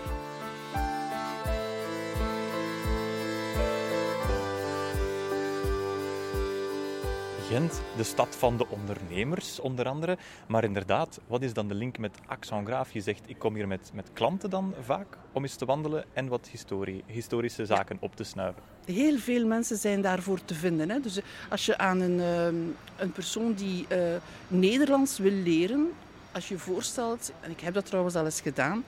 Gent, 7.50 7.82
de 7.98 8.03
stad 8.03 8.36
van 8.36 8.58
de 8.58 8.68
ondernemers, 8.68 9.60
onder 9.60 9.88
andere. 9.88 10.18
Maar 10.48 10.63
inderdaad, 10.63 11.20
wat 11.27 11.41
is 11.41 11.53
dan 11.53 11.68
de 11.68 11.74
link 11.74 11.98
met 11.98 12.18
Axon 12.25 12.65
Graaf? 12.65 12.91
Je 12.91 13.01
zegt, 13.01 13.22
ik 13.25 13.39
kom 13.39 13.56
hier 13.56 13.68
met, 13.68 13.91
met 13.94 14.10
klanten 14.13 14.50
dan 14.50 14.74
vaak 14.86 15.18
om 15.32 15.44
eens 15.44 15.56
te 15.56 15.65
wandelen 15.65 16.06
en 16.13 16.27
wat 16.27 16.48
historie, 16.51 17.03
historische 17.06 17.65
zaken 17.65 17.98
op 18.00 18.15
te 18.15 18.24
snuiven. 18.24 18.62
Heel 18.86 19.18
veel 19.18 19.46
mensen 19.46 19.77
zijn 19.77 20.01
daarvoor 20.01 20.46
te 20.46 20.53
vinden. 20.53 20.89
Hè. 20.89 21.00
Dus 21.00 21.18
eh, 21.18 21.24
als 21.50 21.65
je 21.65 21.77
aan 21.77 22.00
een, 22.00 22.20
ehm, 22.20 22.56
een 22.98 23.12
persoon 23.12 23.53
die 23.53 23.86
eh, 23.88 24.00
Nederlands 24.48 25.18
wil 25.18 25.32
leren, 25.32 25.91
als 26.32 26.48
je 26.48 26.58
voorstelt, 26.58 27.32
en 27.41 27.51
ik 27.51 27.60
heb 27.60 27.74
dat 27.74 27.86
trouwens 27.86 28.15
al 28.15 28.25
eens 28.25 28.41
gedaan, 28.41 28.84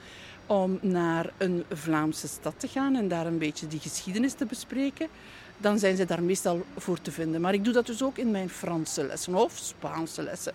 om 0.46 0.80
naar 0.82 1.30
een 1.38 1.64
Vlaamse 1.70 2.28
stad 2.28 2.54
te 2.58 2.68
gaan 2.68 2.96
en 2.96 3.08
daar 3.08 3.26
een 3.26 3.38
beetje 3.38 3.68
die 3.68 3.80
geschiedenis 3.80 4.34
te 4.34 4.46
bespreken, 4.46 5.08
dan 5.62 5.80
zijn 5.80 5.96
ze 5.96 6.06
daar 6.06 6.24
meestal 6.24 6.66
voor 6.78 7.02
te 7.02 7.12
vinden. 7.12 7.42
Maar 7.42 7.54
ik 7.54 7.64
doe 7.64 7.74
dat 7.74 7.86
dus 7.86 8.04
ook 8.04 8.18
in 8.18 8.32
mijn 8.32 8.50
Franse 8.50 9.06
lessen 9.06 9.36
of 9.36 9.58
Spaanse 9.58 10.24
lessen. 10.24 10.54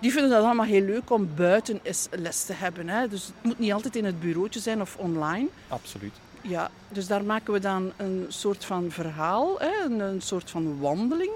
Die 0.00 0.12
vinden 0.12 0.30
dat 0.30 0.44
allemaal 0.44 0.66
heel 0.66 0.84
leuk 0.84 1.10
om 1.10 1.28
buiten 1.34 1.80
eens 1.82 2.08
les 2.10 2.44
te 2.44 2.52
hebben. 2.52 2.88
Hè. 2.88 3.08
Dus 3.08 3.26
het 3.26 3.34
moet 3.42 3.58
niet 3.58 3.72
altijd 3.72 3.96
in 3.96 4.04
het 4.04 4.20
bureautje 4.20 4.60
zijn 4.60 4.80
of 4.80 4.96
online. 4.96 5.48
Absoluut. 5.68 6.12
Ja, 6.40 6.70
dus 6.88 7.06
daar 7.06 7.24
maken 7.24 7.52
we 7.52 7.58
dan 7.58 7.92
een 7.96 8.24
soort 8.28 8.64
van 8.64 8.90
verhaal, 8.90 9.58
hè, 9.58 9.84
een, 9.84 10.00
een 10.00 10.22
soort 10.22 10.50
van 10.50 10.80
wandeling 10.80 11.30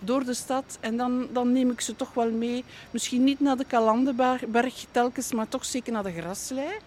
door 0.00 0.24
de 0.24 0.34
stad. 0.34 0.78
En 0.80 0.96
dan, 0.96 1.26
dan 1.32 1.52
neem 1.52 1.70
ik 1.70 1.80
ze 1.80 1.96
toch 1.96 2.14
wel 2.14 2.30
mee, 2.30 2.64
misschien 2.90 3.24
niet 3.24 3.40
naar 3.40 3.56
de 3.56 3.64
Kalandenberg 3.64 4.84
telkens, 4.90 5.32
maar 5.32 5.48
toch 5.48 5.64
zeker 5.64 5.92
naar 5.92 6.02
de 6.02 6.12
graslei. 6.12 6.78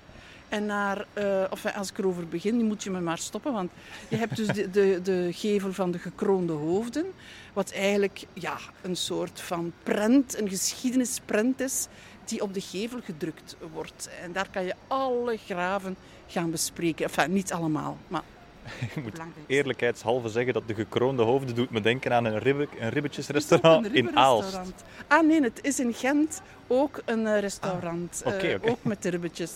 En 0.50 0.66
naar, 0.66 1.06
eh, 1.14 1.44
of 1.50 1.66
als 1.76 1.90
ik 1.90 1.98
erover 1.98 2.28
begin, 2.28 2.66
moet 2.66 2.84
je 2.84 2.90
me 2.90 3.00
maar 3.00 3.18
stoppen, 3.18 3.54
want 3.54 3.72
je 4.08 4.16
hebt 4.16 4.36
dus 4.36 4.48
de, 4.48 4.70
de, 4.70 5.00
de 5.04 5.30
gevel 5.32 5.74
van 5.74 5.92
de 5.92 6.00
gekroonde 6.00 6.54
hoofden, 6.54 7.06
wat 7.54 7.72
eigenlijk 7.72 8.24
ja, 8.34 8.58
een 8.82 8.96
soort 8.96 9.42
van 9.42 9.74
prent, 9.84 10.40
een 10.40 10.50
geschiedenisprent 10.50 11.60
is, 11.60 11.88
die 12.26 12.42
op 12.42 12.54
de 12.54 12.62
gevel 12.62 13.00
gedrukt 13.04 13.56
wordt. 13.74 14.10
En 14.24 14.32
daar 14.32 14.48
kan 14.52 14.64
je 14.64 14.76
alle 14.88 15.38
graven 15.38 15.96
gaan 16.28 16.52
bespreken. 16.52 17.06
Enfin, 17.06 17.34
niet 17.34 17.54
allemaal, 17.54 17.98
maar 18.08 18.24
Je 18.96 19.02
moet 19.02 19.20
eerlijkheidshalve 19.48 20.30
zeggen 20.30 20.54
dat 20.54 20.68
de 20.68 20.74
gekroonde 20.74 21.24
hoofden 21.24 21.56
doet 21.56 21.70
me 21.70 21.82
denken 21.82 22.14
aan 22.14 22.26
een, 22.26 22.40
ribbe, 22.40 22.68
ribbetjesrestaurant 22.80 23.86
een 23.86 23.94
in 23.94 24.18
Aalst. 24.18 24.60
Ah 25.08 25.28
nee, 25.28 25.42
het 25.42 25.60
is 25.62 25.80
in 25.80 25.94
Gent 25.94 26.42
ook 26.68 27.02
een 27.06 27.28
eh, 27.28 27.40
restaurant. 27.40 28.22
Ah, 28.26 28.44
Eh, 28.44 28.60
ook 28.62 28.84
met 28.84 29.04
de 29.04 29.10
ribbetjes. 29.10 29.52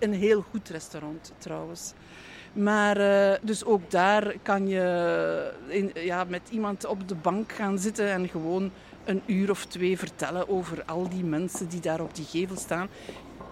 Een 0.00 0.12
heel 0.12 0.44
goed 0.50 0.68
restaurant 0.68 1.32
trouwens. 1.38 1.92
Maar 2.52 3.00
uh, 3.00 3.36
dus 3.42 3.64
ook 3.64 3.90
daar 3.90 4.34
kan 4.42 4.68
je 4.68 5.52
in, 5.68 5.90
ja, 5.94 6.24
met 6.24 6.42
iemand 6.50 6.86
op 6.86 7.08
de 7.08 7.14
bank 7.14 7.52
gaan 7.52 7.78
zitten 7.78 8.08
en 8.08 8.28
gewoon 8.28 8.70
een 9.04 9.22
uur 9.26 9.50
of 9.50 9.64
twee 9.64 9.98
vertellen 9.98 10.48
over 10.48 10.82
al 10.84 11.08
die 11.08 11.24
mensen 11.24 11.68
die 11.68 11.80
daar 11.80 12.00
op 12.00 12.14
die 12.14 12.24
gevel 12.24 12.56
staan. 12.56 12.88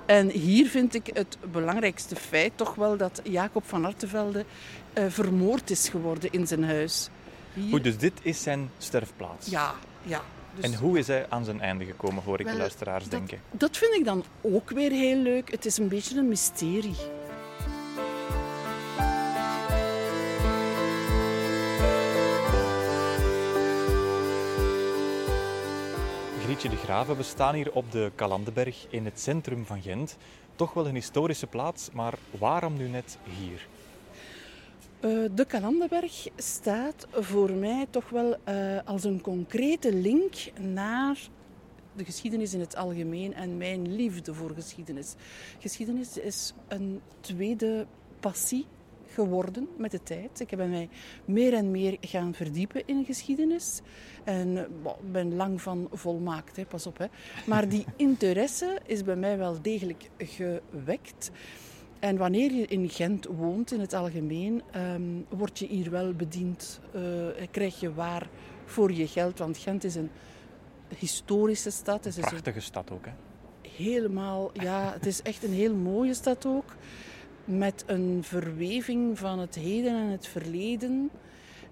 En 0.07 0.31
hier 0.31 0.67
vind 0.67 0.95
ik 0.95 1.11
het 1.13 1.37
belangrijkste 1.53 2.17
feit 2.17 2.53
toch 2.55 2.75
wel 2.75 2.97
dat 2.97 3.21
Jacob 3.25 3.63
van 3.67 3.85
Artevelde 3.85 4.45
uh, 4.99 5.05
vermoord 5.09 5.71
is 5.71 5.89
geworden 5.89 6.33
in 6.33 6.47
zijn 6.47 6.65
huis. 6.65 7.09
Hier... 7.55 7.83
dus 7.83 7.99
dit 7.99 8.13
is 8.23 8.43
zijn 8.43 8.71
sterfplaats? 8.79 9.49
Ja, 9.49 9.75
ja. 10.03 10.21
Dus... 10.55 10.65
En 10.65 10.75
hoe 10.75 10.99
is 10.99 11.07
hij 11.07 11.27
aan 11.29 11.45
zijn 11.45 11.61
einde 11.61 11.85
gekomen, 11.85 12.23
hoor 12.23 12.41
ik 12.41 12.47
de 12.47 12.57
luisteraars 12.57 13.05
dat, 13.05 13.13
denken? 13.13 13.41
Dat 13.51 13.77
vind 13.77 13.95
ik 13.95 14.05
dan 14.05 14.25
ook 14.41 14.71
weer 14.71 14.91
heel 14.91 15.17
leuk. 15.17 15.51
Het 15.51 15.65
is 15.65 15.79
een 15.79 15.89
beetje 15.89 16.19
een 16.19 16.29
mysterie. 16.29 16.97
Grietje 26.43 26.69
de 26.69 26.77
Graven, 26.77 27.17
we 27.17 27.23
staan 27.23 27.55
hier 27.55 27.73
op 27.73 27.93
de 27.93 28.13
Kalandenberg 28.15 28.87
in 28.91 29.05
het 29.05 29.21
centrum 29.21 29.67
van 29.67 29.83
Gent. 29.83 30.17
Toch 30.57 30.73
wel 30.73 30.87
een 30.87 30.95
historische 30.95 31.47
plaats, 31.47 31.91
maar 31.93 32.15
waarom 32.39 32.77
nu 32.77 32.89
net 32.89 33.19
hier? 33.25 33.67
Uh, 35.05 35.25
de 35.35 35.45
Kalandenberg 35.45 36.29
staat 36.37 37.07
voor 37.11 37.51
mij 37.51 37.87
toch 37.91 38.09
wel 38.09 38.37
uh, 38.49 38.79
als 38.85 39.05
een 39.05 39.21
concrete 39.21 39.95
link 39.95 40.35
naar 40.61 41.19
de 41.97 42.05
geschiedenis 42.05 42.55
in 42.55 42.61
het 42.61 42.77
algemeen 42.77 43.35
en 43.35 43.57
mijn 43.57 43.95
liefde 43.95 44.35
voor 44.35 44.51
geschiedenis. 44.51 45.15
Geschiedenis 45.59 46.19
is 46.19 46.53
een 46.69 47.01
tweede 47.21 47.87
passie 48.21 48.67
geworden 49.13 49.69
met 49.77 49.91
de 49.91 50.03
tijd. 50.03 50.41
Ik 50.41 50.51
heb 50.51 50.59
mij 50.59 50.89
meer 51.25 51.55
en 51.55 51.71
meer 51.71 51.97
gaan 52.01 52.35
verdiepen 52.35 52.83
in 52.87 53.05
geschiedenis. 53.05 53.81
En 54.25 54.57
ik 54.57 55.13
ben 55.13 55.35
lang 55.35 55.63
van 55.63 55.89
volmaakt, 55.93 56.57
hè, 56.57 56.65
pas 56.65 56.87
op. 56.87 56.99
Hè. 56.99 57.07
Maar 57.47 57.69
die 57.69 57.85
interesse 57.97 58.81
is 58.87 59.05
bij 59.05 59.17
mij 59.17 59.39
wel 59.39 59.63
degelijk 59.63 60.11
gewekt. 60.19 61.31
En 62.03 62.17
wanneer 62.17 62.53
je 62.53 62.67
in 62.67 62.89
Gent 62.89 63.27
woont 63.27 63.73
in 63.73 63.81
het 63.81 63.93
algemeen, 63.93 64.63
um, 64.77 65.27
word 65.29 65.59
je 65.59 65.67
hier 65.67 65.91
wel 65.91 66.13
bediend. 66.13 66.81
Uh, 66.95 67.03
krijg 67.51 67.81
je 67.81 67.95
waar 67.95 68.29
voor 68.65 68.93
je 68.93 69.07
geld. 69.07 69.39
Want 69.39 69.59
Gent 69.59 69.85
is 69.85 69.95
een 69.95 70.11
historische 70.99 71.71
stad. 71.71 72.07
Een 72.07 72.13
prachtige 72.13 72.61
stad 72.61 72.91
ook, 72.91 73.05
hè? 73.05 73.13
Helemaal, 73.69 74.51
ja. 74.53 74.93
Het 74.93 75.07
is 75.07 75.23
echt 75.23 75.45
een 75.45 75.53
heel 75.53 75.75
mooie 75.75 76.15
stad 76.15 76.47
ook 76.47 76.77
met 77.45 77.85
een 77.87 78.19
verweving 78.23 79.19
van 79.19 79.39
het 79.39 79.55
heden 79.55 79.93
en 79.93 80.07
het 80.07 80.27
verleden. 80.27 81.11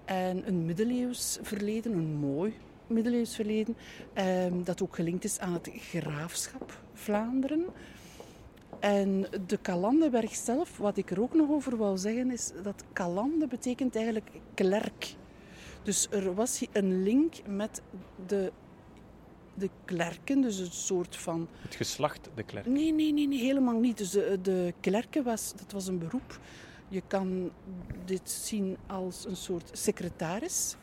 En 0.05 0.47
een 0.47 0.65
middeleeuws 0.65 1.39
verleden, 1.41 1.91
een 1.91 2.15
mooi 2.15 2.53
middeleeuws 2.87 3.35
verleden, 3.35 3.75
ehm, 4.13 4.63
dat 4.63 4.81
ook 4.81 4.95
gelinkt 4.95 5.23
is 5.23 5.39
aan 5.39 5.53
het 5.53 5.69
graafschap 5.73 6.81
Vlaanderen. 6.93 7.65
En 8.81 9.25
de 9.47 9.57
Kalandenberg 9.57 10.35
zelf, 10.35 10.77
wat 10.77 10.97
ik 10.97 11.11
er 11.11 11.21
ook 11.21 11.33
nog 11.33 11.49
over 11.49 11.77
wou 11.77 11.97
zeggen, 11.97 12.31
is 12.31 12.51
dat 12.63 12.83
Kalande 12.93 13.47
betekent 13.47 13.95
eigenlijk 13.95 14.29
klerk. 14.53 15.15
Dus 15.83 16.07
er 16.09 16.33
was 16.33 16.65
een 16.71 17.03
link 17.03 17.47
met 17.47 17.81
de 18.27 18.51
de 19.53 19.69
klerken, 19.85 20.41
dus 20.41 20.59
een 20.59 20.71
soort 20.71 21.15
van... 21.15 21.47
Het 21.61 21.75
geslacht 21.75 22.29
de 22.35 22.43
klerk? 22.43 22.65
Nee, 22.65 22.93
nee, 22.93 23.13
nee, 23.13 23.27
nee 23.27 23.39
helemaal 23.39 23.79
niet. 23.79 23.97
Dus 23.97 24.11
de, 24.11 24.39
de 24.41 24.73
klerken 24.79 25.23
was, 25.23 25.53
dat 25.55 25.71
was 25.71 25.87
een 25.87 25.99
beroep. 25.99 26.39
Je 26.87 27.01
kan 27.07 27.51
dit 28.05 28.29
zien 28.29 28.77
als 28.87 29.25
een 29.25 29.35
soort 29.35 29.69
secretaris, 29.73 30.75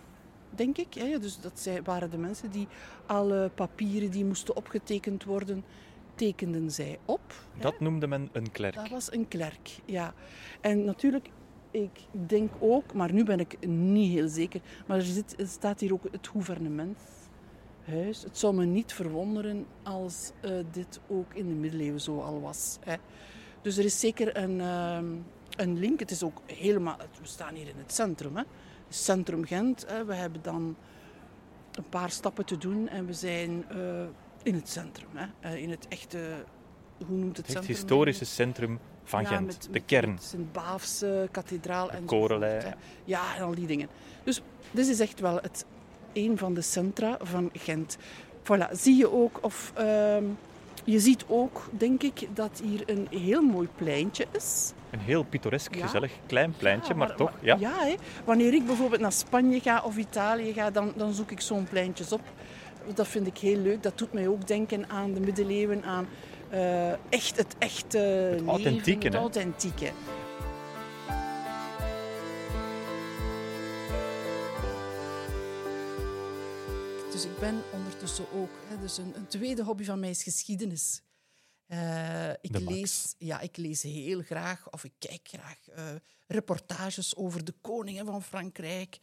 denk 0.50 0.78
ik. 0.78 1.20
Dus 1.20 1.40
dat 1.40 1.60
zij, 1.60 1.82
waren 1.82 2.10
de 2.10 2.18
mensen 2.18 2.50
die 2.50 2.68
alle 3.06 3.50
papieren 3.54 4.10
die 4.10 4.24
moesten 4.24 4.56
opgetekend 4.56 5.24
worden, 5.24 5.64
tekenden 6.18 6.70
zij 6.70 6.98
op. 7.04 7.34
Dat 7.58 7.80
noemde 7.80 8.06
men 8.06 8.28
een 8.32 8.52
klerk? 8.52 8.74
Dat 8.74 8.88
was 8.88 9.12
een 9.12 9.28
klerk, 9.28 9.78
ja. 9.84 10.14
En 10.60 10.84
natuurlijk, 10.84 11.30
ik 11.70 12.00
denk 12.10 12.52
ook, 12.58 12.92
maar 12.92 13.12
nu 13.12 13.24
ben 13.24 13.40
ik 13.40 13.66
niet 13.66 14.12
heel 14.12 14.28
zeker, 14.28 14.60
maar 14.86 14.96
er, 14.96 15.04
zit, 15.04 15.40
er 15.40 15.46
staat 15.46 15.80
hier 15.80 15.92
ook 15.92 16.04
het 16.10 16.28
gouvernement 16.28 16.98
huis. 17.88 18.22
Het 18.22 18.38
zou 18.38 18.54
me 18.54 18.64
niet 18.64 18.92
verwonderen 18.92 19.66
als 19.82 20.32
uh, 20.44 20.50
dit 20.70 21.00
ook 21.08 21.34
in 21.34 21.48
de 21.48 21.54
middeleeuwen 21.54 22.00
zo 22.00 22.20
al 22.20 22.40
was. 22.40 22.78
Hè. 22.80 22.96
Dus 23.62 23.76
er 23.76 23.84
is 23.84 24.00
zeker 24.00 24.36
een, 24.36 24.58
uh, 24.58 24.98
een 25.56 25.78
link. 25.78 26.00
Het 26.00 26.10
is 26.10 26.22
ook 26.22 26.42
helemaal... 26.46 26.96
We 26.96 27.26
staan 27.26 27.54
hier 27.54 27.68
in 27.68 27.78
het 27.78 27.92
centrum. 27.92 28.36
Hè. 28.36 28.42
Centrum 28.88 29.44
Gent. 29.44 29.84
Hè. 29.88 30.04
We 30.04 30.14
hebben 30.14 30.42
dan 30.42 30.76
een 31.72 31.88
paar 31.88 32.10
stappen 32.10 32.44
te 32.44 32.58
doen 32.58 32.88
en 32.88 33.06
we 33.06 33.12
zijn 33.12 33.64
uh, 33.76 34.06
in 34.42 34.54
het 34.54 34.68
centrum. 34.68 35.08
Hè. 35.14 35.56
in 35.56 35.70
het 35.70 35.88
echte... 35.88 36.18
Hoe 37.06 37.16
noemt 37.16 37.36
het, 37.36 37.46
het 37.46 37.46
centrum? 37.46 37.66
Het 37.66 37.76
historische 37.76 38.24
centrum 38.24 38.78
van 39.04 39.22
ja, 39.22 39.28
Gent. 39.28 39.46
Met, 39.46 39.68
de 39.70 39.80
kern. 39.80 40.18
Sint-Baafse 40.20 41.28
kathedraal. 41.30 41.90
en 41.90 42.04
Korelij. 42.04 42.74
Ja, 43.04 43.36
en 43.36 43.42
al 43.42 43.54
die 43.54 43.66
dingen. 43.66 43.88
Dus 44.24 44.42
dit 44.70 44.88
is 44.88 45.00
echt 45.00 45.20
wel 45.20 45.36
het 45.36 45.64
een 46.12 46.38
van 46.38 46.54
de 46.54 46.60
centra 46.60 47.16
van 47.20 47.50
Gent. 47.52 47.98
Voilà, 48.42 48.70
zie 48.72 48.96
je 48.96 49.12
ook, 49.12 49.38
of 49.42 49.72
uh, 49.78 50.16
je 50.84 51.00
ziet 51.00 51.24
ook, 51.26 51.68
denk 51.70 52.02
ik, 52.02 52.28
dat 52.34 52.60
hier 52.64 52.82
een 52.86 53.06
heel 53.10 53.42
mooi 53.42 53.68
pleintje 53.76 54.26
is. 54.36 54.72
Een 54.90 54.98
heel 54.98 55.22
pittoresk, 55.22 55.76
gezellig 55.76 56.12
klein 56.26 56.54
pleintje, 56.56 56.94
maar, 56.94 57.08
maar, 57.08 57.16
toch. 57.16 57.32
Ja, 57.40 57.56
ja 57.60 57.84
hè. 57.84 57.94
wanneer 58.24 58.54
ik 58.54 58.66
bijvoorbeeld 58.66 59.00
naar 59.00 59.12
Spanje 59.12 59.60
ga 59.60 59.82
of 59.84 59.96
Italië 59.96 60.52
ga, 60.52 60.70
dan, 60.70 60.92
dan 60.96 61.12
zoek 61.12 61.30
ik 61.30 61.40
zo'n 61.40 61.66
pleintjes 61.70 62.12
op. 62.12 62.20
Dat 62.94 63.08
vind 63.08 63.26
ik 63.26 63.38
heel 63.38 63.56
leuk. 63.56 63.82
Dat 63.82 63.98
doet 63.98 64.12
mij 64.12 64.28
ook 64.28 64.46
denken 64.46 64.88
aan 64.88 65.14
de 65.14 65.20
middeleeuwen, 65.20 65.84
aan 65.84 66.08
uh, 66.52 66.92
echt 66.92 67.36
het 67.36 67.56
echte 67.58 67.98
het 67.98 68.30
leven, 68.30 68.48
authentieke, 68.48 69.06
het 69.06 69.14
authentieke. 69.14 69.92
Dus 77.12 77.24
ik 77.24 77.38
ben 77.38 77.62
ondertussen 77.72 78.24
ook. 78.32 78.50
Hè, 78.66 78.78
dus 78.78 78.98
een, 78.98 79.12
een, 79.16 79.26
tweede 79.26 79.62
hobby 79.62 79.84
van 79.84 80.00
mij 80.00 80.10
is 80.10 80.22
geschiedenis. 80.22 81.02
Uh, 81.66 82.30
ik, 82.30 82.58
lees, 82.58 83.14
ja, 83.18 83.40
ik 83.40 83.56
lees 83.56 83.82
heel 83.82 84.22
graag, 84.22 84.70
of 84.70 84.84
ik 84.84 84.92
kijk 84.98 85.20
graag, 85.22 85.58
uh, 85.78 85.84
reportages 86.26 87.16
over 87.16 87.44
de 87.44 87.54
koningen 87.60 88.06
van 88.06 88.22
Frankrijk. 88.22 88.98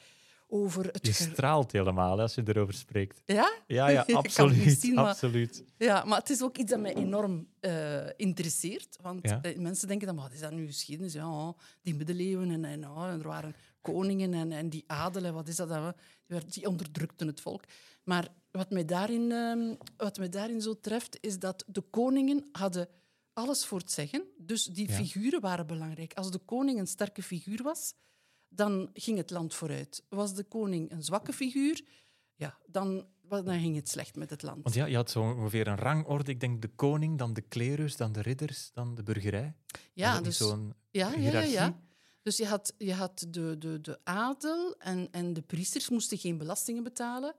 Over 0.56 0.86
het 0.86 1.06
je 1.06 1.14
straalt 1.14 1.72
helemaal 1.72 2.22
als 2.22 2.36
je 2.36 2.44
erover 2.46 2.74
spreekt. 2.74 3.22
Ja? 3.26 3.54
Ja, 3.68 3.88
ja 3.98 4.06
absoluut. 4.12 4.80
Zien, 4.80 4.94
maar, 4.94 5.06
absoluut. 5.06 5.64
Ja, 5.78 6.04
maar 6.04 6.20
het 6.20 6.30
is 6.30 6.42
ook 6.42 6.58
iets 6.58 6.72
dat 6.72 6.80
mij 6.80 6.96
enorm 6.96 7.48
uh, 7.62 8.10
interesseert. 8.18 8.98
Want 9.02 9.30
ja. 9.30 9.42
mensen 9.58 9.88
denken 9.88 10.08
dan, 10.08 10.16
wat 10.16 10.34
is 10.34 10.40
dat 10.40 10.52
nu 10.52 10.66
geschiedenis? 10.66 11.14
Ja, 11.14 11.48
oh, 11.48 11.58
die 11.82 11.96
middeleeuwen 11.96 12.52
en, 12.52 12.66
en, 12.66 12.90
oh, 12.90 13.08
en 13.08 13.20
er 13.20 13.28
waren 13.28 13.56
koningen 13.82 14.34
en, 14.34 14.52
en 14.52 14.70
die 14.70 14.84
adelen, 14.88 15.34
wat 15.34 15.48
is 15.48 15.56
dat? 15.56 15.96
Die, 16.28 16.46
die 16.48 16.68
onderdrukten 16.68 17.28
het 17.28 17.42
volk. 17.42 17.64
Maar 18.04 18.28
wat 18.52 18.70
mij, 18.70 18.86
daarin, 18.86 19.22
uh, 19.22 19.76
wat 19.98 20.18
mij 20.18 20.30
daarin 20.30 20.62
zo 20.62 20.80
treft, 20.80 21.18
is 21.22 21.40
dat 21.40 21.64
de 21.68 21.82
koningen 21.82 22.46
hadden 22.52 22.88
alles 23.34 23.66
voor 23.66 23.80
het 23.80 23.92
zeggen. 23.92 24.24
Dus 24.38 24.64
die 24.64 24.90
figuren 24.90 25.42
waren 25.42 25.68
belangrijk. 25.68 26.14
Als 26.14 26.32
de 26.32 26.40
koning 26.40 26.80
een 26.80 26.88
sterke 26.88 27.24
figuur 27.24 27.64
was, 27.64 27.94
dan 28.56 28.90
ging 28.94 29.18
het 29.18 29.30
land 29.30 29.54
vooruit. 29.54 30.04
Was 30.10 30.34
de 30.34 30.44
koning 30.44 30.92
een 30.92 31.04
zwakke 31.04 31.34
figuur, 31.34 31.82
ja, 32.36 32.58
dan, 32.66 33.06
dan 33.28 33.60
ging 33.60 33.76
het 33.76 33.90
slecht 33.90 34.16
met 34.16 34.30
het 34.30 34.42
land. 34.42 34.64
Want 34.64 34.76
ja, 34.76 34.86
je 34.86 34.96
had 34.96 35.12
zo 35.12 35.22
ongeveer 35.22 35.68
een 35.68 35.78
rangorde. 35.78 36.32
Ik 36.32 36.40
denk 36.40 36.62
de 36.62 36.68
koning, 36.76 37.18
dan 37.18 37.34
de 37.34 37.42
klerus, 37.42 37.98
dan 37.98 38.12
de 38.12 38.22
ridders, 38.22 38.72
dan 38.74 38.96
de 38.96 39.04
burgerij. 39.04 39.56
Ja, 39.94 40.22
dus... 40.22 40.38
Zo'n 40.38 40.74
ja, 40.92 41.14
ja, 41.14 41.32
ja, 41.32 41.42
ja. 41.42 41.80
Dus 42.22 42.38
je 42.38 42.46
had, 42.46 42.74
je 42.78 42.94
had 42.94 43.26
de, 43.30 43.58
de, 43.58 43.82
de 43.82 44.00
adel 44.04 44.76
en, 44.78 45.08
en 45.12 45.34
de 45.34 45.42
priesters 45.42 45.90
moesten 45.90 46.18
geen 46.18 46.38
belastingen 46.38 46.84
betalen 46.84 47.36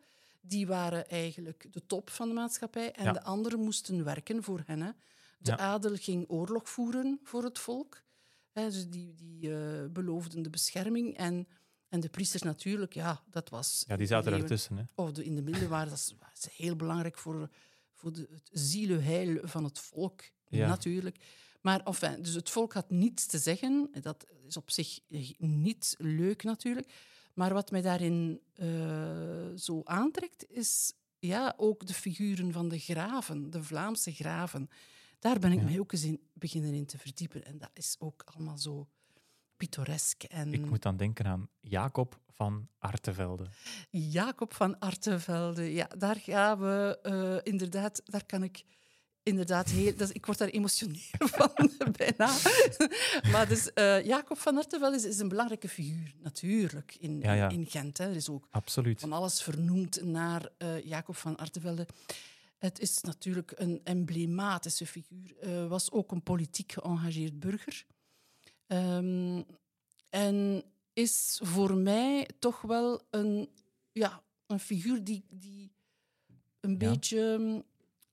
die 0.49 0.67
waren 0.67 1.09
eigenlijk 1.09 1.67
de 1.71 1.87
top 1.87 2.11
van 2.11 2.29
de 2.29 2.35
maatschappij 2.35 2.93
en 2.93 3.13
de 3.13 3.23
anderen 3.23 3.61
moesten 3.61 4.05
werken 4.05 4.43
voor 4.43 4.63
hen. 4.67 4.83
Hè. 4.83 4.91
De 5.39 5.57
adel 5.57 5.97
ging 5.97 6.25
oorlog 6.29 6.69
voeren 6.69 7.21
voor 7.23 7.45
het 7.45 7.59
volk. 7.59 8.03
Dus 8.65 8.89
die, 8.89 9.15
die 9.15 9.49
uh, 9.49 9.85
beloofden 9.91 10.43
de 10.43 10.51
bescherming. 10.51 11.17
En, 11.17 11.49
en 11.89 12.01
de 12.01 12.09
priesters 12.09 12.43
natuurlijk, 12.43 12.95
ja, 12.95 13.23
dat 13.31 13.49
was... 13.49 13.85
Ja, 13.87 13.97
die 13.97 14.07
zaten 14.07 14.33
ertussen. 14.33 14.77
Hè? 14.77 14.83
Of 14.95 15.13
de, 15.13 15.25
in 15.25 15.35
de 15.35 15.43
middeleeuwen 15.43 15.77
waren 15.77 15.91
dat 15.91 16.15
was 16.19 16.57
heel 16.57 16.77
belangrijk 16.77 17.19
voor, 17.19 17.51
voor 17.93 18.13
de, 18.13 18.29
het 18.31 18.51
zielenheil 18.53 19.39
van 19.43 19.65
het 19.65 19.79
volk, 19.79 20.23
natuurlijk. 20.49 21.17
Maar 21.61 21.81
enfin, 21.81 22.23
dus 22.23 22.35
het 22.35 22.51
volk 22.51 22.73
had 22.73 22.91
niets 22.91 23.27
te 23.27 23.39
zeggen. 23.39 23.91
Dat 24.01 24.27
is 24.47 24.57
op 24.57 24.71
zich 24.71 24.99
niet 25.39 25.95
leuk 25.99 26.43
natuurlijk. 26.43 26.93
Maar 27.35 27.53
wat 27.53 27.71
mij 27.71 27.83
daarin 27.83 28.41
uh, 28.55 29.57
zo 29.57 29.81
aantrekt, 29.85 30.45
is 30.49 30.93
ja, 31.19 31.55
ook 31.57 31.87
de 31.87 31.95
figuren 31.95 32.53
van 32.53 32.69
de 32.69 32.79
graven, 32.79 33.51
de 33.51 33.63
Vlaamse 33.63 34.13
graven. 34.13 34.69
Daar 35.19 35.39
ben 35.39 35.53
ik 35.53 35.63
mij 35.63 35.79
ook 35.79 35.93
eens 35.93 36.05
in 36.05 36.21
beginnen 36.33 36.75
in 36.75 36.87
te 36.87 36.99
verdiepen. 36.99 37.45
En 37.45 37.59
dat 37.59 37.71
is 37.75 37.97
ook 37.99 38.23
allemaal 38.25 38.59
zo 38.59 38.89
pittoresk. 39.57 40.23
En 40.23 40.53
Ik 40.53 40.65
moet 40.65 40.83
dan 40.83 40.97
denken 40.97 41.27
aan 41.27 41.49
Jacob 41.61 42.21
van 42.33 42.69
Artevelde. 42.79 43.47
Jacob 43.91 44.55
van 44.55 44.79
Artevelde, 44.79 45.73
ja, 45.73 45.89
daar 45.99 46.17
gaan 46.17 46.59
we 46.59 46.99
eh, 47.03 47.53
inderdaad, 47.53 48.03
daar 48.05 48.27
kan 48.27 48.43
ik 48.43 48.65
inderdaad 49.23 49.71
heel... 49.71 49.97
Dat, 49.97 50.15
ik 50.15 50.27
word 50.27 50.39
daar 50.39 50.49
emotioneel 50.49 51.29
van, 51.39 51.71
bijna. 51.93 52.37
maar 53.33 53.49
dus, 53.49 53.73
eh, 53.73 54.05
Jacob 54.05 54.39
van 54.39 54.57
Artevelde 54.57 54.97
is, 54.97 55.05
is 55.05 55.19
een 55.19 55.29
belangrijke 55.29 55.69
figuur, 55.69 56.15
natuurlijk, 56.23 56.97
in, 57.01 57.21
Ja, 57.21 57.33
ja. 57.33 57.49
in 57.49 57.67
Gent. 57.67 57.99
Hè. 57.99 58.09
Er 58.09 58.17
is 58.17 58.29
ook 58.29 58.49
Absoluut. 58.51 59.01
van 59.01 59.13
alles 59.13 59.43
vernoemd 59.43 60.03
naar 60.05 60.49
eh, 60.59 60.85
Jacob 60.85 61.17
van 61.17 61.37
Artevelde. 61.37 61.87
Het 62.59 62.79
is 62.81 63.01
natuurlijk 63.01 63.53
een 63.55 63.81
emblematische 63.85 64.87
figuur. 64.87 65.37
Uh, 65.43 65.69
was 65.69 65.91
ook 65.91 66.13
een 66.13 66.23
politiek 66.23 66.73
geëngageerd 66.73 67.41
burger. 67.41 67.87
Ehm, 68.67 69.43
en 70.11 70.63
is 70.93 71.41
voor 71.45 71.77
mij 71.77 72.29
toch 72.39 72.61
wel 72.61 73.01
een, 73.11 73.49
ja, 73.93 74.23
een 74.47 74.61
figuur 74.61 75.05
die, 75.05 75.25
die 75.31 75.73
een 76.61 76.71
Ja. 76.71 76.77
beetje, 76.77 77.19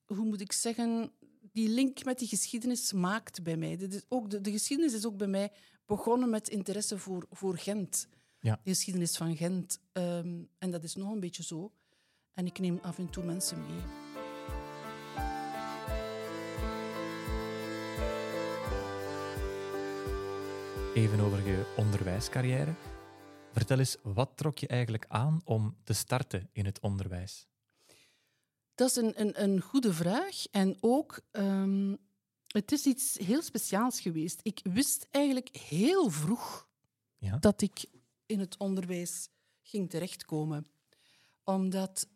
hoe 0.06 0.24
moet 0.24 0.40
ik 0.40 0.52
zeggen, 0.52 1.12
die 1.52 1.68
link 1.68 2.04
met 2.04 2.18
die 2.18 2.28
geschiedenis 2.28 2.92
maakt 2.92 3.42
bij 3.42 3.56
mij. 3.56 3.76
Dit 3.76 3.94
is 3.94 4.04
ook 4.08 4.30
de, 4.30 4.40
de 4.40 4.50
geschiedenis 4.50 4.92
is 4.94 5.06
ook 5.06 5.16
bij 5.16 5.26
mij 5.26 5.52
begonnen 5.86 6.30
met 6.30 6.48
interesse 6.48 6.98
voor, 6.98 7.26
voor 7.30 7.58
Gent. 7.58 8.08
Ja. 8.40 8.60
De 8.62 8.70
geschiedenis 8.70 9.16
van 9.16 9.36
Gent. 9.36 9.78
Ehm, 9.92 10.42
en 10.58 10.70
dat 10.70 10.84
is 10.84 10.94
nog 10.94 11.10
een 11.12 11.20
beetje 11.20 11.42
zo. 11.42 11.72
En 12.34 12.46
ik 12.46 12.58
neem 12.58 12.78
af 12.82 12.98
en 12.98 13.10
toe 13.10 13.24
mensen 13.24 13.66
mee. 13.66 14.03
Even 20.94 21.20
over 21.20 21.46
je 21.46 21.74
onderwijscarrière. 21.76 22.74
Vertel 23.52 23.78
eens, 23.78 23.96
wat 24.02 24.30
trok 24.34 24.58
je 24.58 24.66
eigenlijk 24.66 25.04
aan 25.08 25.40
om 25.44 25.76
te 25.84 25.92
starten 25.92 26.48
in 26.52 26.64
het 26.64 26.80
onderwijs? 26.80 27.46
Dat 28.74 28.88
is 28.88 28.96
een, 28.96 29.20
een, 29.20 29.42
een 29.42 29.60
goede 29.60 29.92
vraag. 29.92 30.46
En 30.50 30.76
ook, 30.80 31.20
ehm, 31.30 31.96
het 32.46 32.72
is 32.72 32.86
iets 32.86 33.18
heel 33.18 33.42
speciaals 33.42 34.00
geweest. 34.00 34.40
Ik 34.42 34.60
wist 34.62 35.06
eigenlijk 35.10 35.56
heel 35.56 36.10
vroeg 36.10 36.68
Ja? 37.18 37.36
dat 37.36 37.62
ik 37.62 37.84
in 38.26 38.40
het 38.40 38.56
onderwijs 38.56 39.28
ging 39.62 39.90
terechtkomen. 39.90 40.66
Omdat 41.44 42.08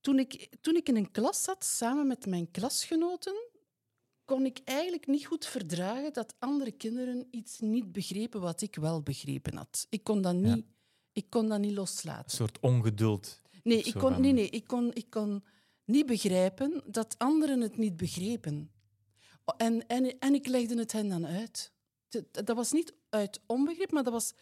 toen 0.00 0.18
ik, 0.18 0.48
toen 0.60 0.76
ik 0.76 0.88
in 0.88 0.96
een 0.96 1.10
klas 1.10 1.42
zat 1.42 1.64
samen 1.64 2.06
met 2.06 2.26
mijn 2.26 2.50
klasgenoten, 2.50 3.50
kon 4.24 4.44
ik 4.46 4.60
eigenlijk 4.64 5.06
niet 5.06 5.26
goed 5.26 5.46
verdragen 5.46 6.12
dat 6.12 6.34
andere 6.38 6.72
kinderen 6.72 7.26
iets 7.30 7.58
niet 7.60 7.92
begrepen 7.92 8.40
wat 8.40 8.60
ik 8.62 8.74
wel 8.76 9.02
begrepen 9.02 9.56
had. 9.56 9.86
Ik 9.90 10.04
kon 10.04 10.22
dat 10.22 10.36
Ja. 10.40 10.54
niet, 10.54 10.64
ik 11.12 11.30
kon 11.30 11.48
dat 11.48 11.60
niet 11.60 11.72
loslaten. 11.72 12.24
Een 12.24 12.30
soort 12.30 12.60
ongeduld. 12.60 13.40
Nee, 13.62 13.82
ik 13.82 13.94
kon, 13.94 14.20
nee, 14.20 14.32
nee 14.32 14.48
ik, 14.50 14.66
kon, 14.66 14.94
ik 14.94 15.10
kon 15.10 15.44
niet 15.84 16.06
begrijpen 16.06 16.82
dat 16.86 17.14
anderen 17.18 17.60
het 17.60 17.76
niet 17.76 17.96
begrepen. 17.96 18.70
En, 19.56 19.86
en, 19.86 20.18
en 20.18 20.34
ik 20.34 20.46
legde 20.46 20.78
het 20.78 20.92
hen 20.92 21.08
dan 21.08 21.26
uit. 21.26 21.72
Dat, 22.08 22.46
dat 22.46 22.56
was 22.56 22.72
niet 22.72 22.94
uit 23.08 23.40
onbegrip, 23.46 23.90
maar 23.92 24.02
dat 24.02 24.12
was, 24.12 24.32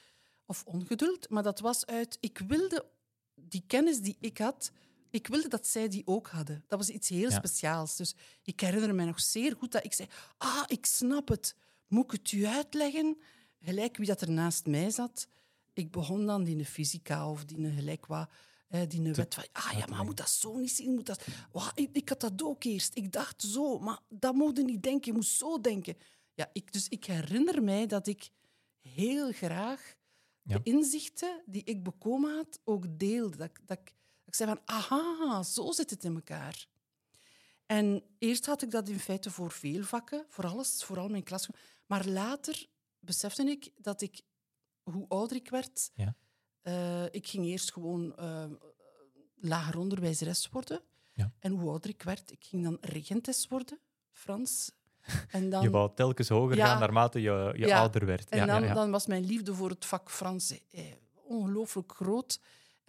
of 0.46 0.64
ongeduld, 0.64 1.28
maar 1.30 1.42
dat 1.42 1.60
was 1.60 1.86
uit, 1.86 2.16
ik 2.20 2.38
wilde 2.38 2.86
die 3.34 3.64
kennis 3.66 4.00
die 4.00 4.16
ik 4.20 4.38
had, 4.38 4.70
ik 5.10 5.26
wilde 5.26 5.48
dat 5.48 5.66
zij 5.66 5.88
die 5.88 6.02
ook 6.06 6.28
hadden. 6.28 6.64
Dat 6.66 6.78
was 6.78 6.88
iets 6.88 7.08
heel 7.08 7.30
Ja. 7.30 7.36
speciaals. 7.36 7.96
Dus 7.96 8.14
ik 8.42 8.60
herinner 8.60 8.94
me 8.94 9.04
nog 9.04 9.20
zeer 9.20 9.56
goed 9.58 9.72
dat 9.72 9.84
ik 9.84 9.92
zei, 9.92 10.08
ah, 10.36 10.62
ik 10.66 10.86
snap 10.86 11.28
het. 11.28 11.54
Moet 11.86 12.04
ik 12.04 12.10
het 12.10 12.32
u 12.32 12.46
uitleggen? 12.46 13.18
Gelijk 13.60 13.96
wie 13.96 14.06
dat 14.06 14.20
er 14.20 14.30
naast 14.30 14.66
mij 14.66 14.90
zat. 14.90 15.28
Ik 15.72 15.90
begon 15.90 16.26
dan 16.26 16.44
die 16.44 16.64
fysica 16.64 17.30
of 17.30 17.44
die 17.44 17.70
gelijk 17.72 18.06
wat, 18.06 18.30
eh, 18.68 18.80
die 18.88 19.12
wet 19.12 19.34
van, 19.34 19.44
ah 19.52 19.72
ja, 19.78 19.86
maar 19.86 20.04
moet 20.04 20.16
dat 20.16 20.30
zo 20.30 20.56
niet 20.58 20.70
zien? 20.70 20.94
Moet 20.94 21.06
dat... 21.06 21.26
Ik, 21.74 21.88
ik 21.92 22.08
had 22.08 22.20
dat 22.20 22.42
ook 22.42 22.64
eerst. 22.64 22.96
Ik 22.96 23.12
dacht 23.12 23.42
zo, 23.42 23.78
maar 23.78 23.98
dat 24.08 24.34
mocht 24.34 24.56
je 24.56 24.62
niet 24.64 24.82
denken. 24.82 25.10
Je 25.12 25.16
moest 25.18 25.36
zo 25.36 25.60
denken. 25.60 25.96
Ja, 26.34 26.50
ik, 26.52 26.72
dus 26.72 26.88
ik 26.88 27.04
herinner 27.04 27.62
mij 27.62 27.86
dat 27.86 28.06
ik 28.06 28.30
heel 28.80 29.32
graag 29.32 29.94
Ja. 30.42 30.58
de 30.58 30.70
inzichten 30.70 31.42
die 31.46 31.64
ik 31.64 31.82
bekomen 31.82 32.34
had 32.36 32.60
ook 32.64 32.84
deelde. 32.98 33.36
Dat, 33.36 33.50
dat, 33.66 33.78
ik- 33.78 33.84
dat 33.86 33.99
ik 34.30 34.36
zei 34.36 34.50
van, 34.50 34.60
aha, 34.64 35.42
zo 35.42 35.70
zit 35.72 35.90
het 35.90 36.04
in 36.04 36.14
elkaar. 36.14 36.66
En 37.66 38.02
eerst 38.18 38.46
had 38.46 38.62
ik 38.62 38.70
dat 38.70 38.88
in 38.88 38.98
feite 38.98 39.30
voor 39.30 39.50
veel 39.50 39.82
vakken, 39.82 40.24
voor 40.28 40.46
alles, 40.46 40.84
vooral 40.84 41.08
mijn 41.08 41.22
klas. 41.22 41.48
Maar 41.86 42.06
later 42.06 42.66
besefte 42.98 43.42
ik 43.42 43.70
dat 43.76 44.00
ik, 44.00 44.20
hoe 44.82 45.04
ouder 45.08 45.36
ik 45.36 45.50
werd, 45.50 45.90
Ja. 45.94 46.14
eh, 46.62 47.04
ik 47.04 47.26
ging 47.26 47.44
eerst 47.44 47.72
gewoon 47.72 48.16
eh, 48.16 48.44
lager 49.36 49.78
onderwijzeres 49.78 50.48
worden. 50.48 50.80
Ja. 51.12 51.32
En 51.38 51.52
hoe 51.52 51.70
ouder 51.70 51.90
ik 51.90 52.02
werd, 52.02 52.30
ik 52.30 52.44
ging 52.44 52.64
dan 52.64 52.78
regentes 52.80 53.48
worden, 53.48 53.78
Frans. 54.12 54.70
En 55.30 55.50
dan, 55.50 55.62
Je 55.62 55.70
wou 55.70 55.90
telkens 55.94 56.28
hoger 56.28 56.56
Ja. 56.56 56.66
gaan 56.66 56.80
naarmate 56.80 57.20
je, 57.20 57.52
je 57.56 57.74
ouder 57.74 58.06
werd. 58.06 58.28
en 58.28 58.46
dan, 58.46 58.74
dan 58.74 58.90
was 58.90 59.06
mijn 59.06 59.24
liefde 59.24 59.54
voor 59.54 59.70
het 59.70 59.84
vak 59.84 60.10
Frans 60.10 60.60
eh, 60.70 60.84
ongelooflijk 61.12 61.92
groot. 61.92 62.40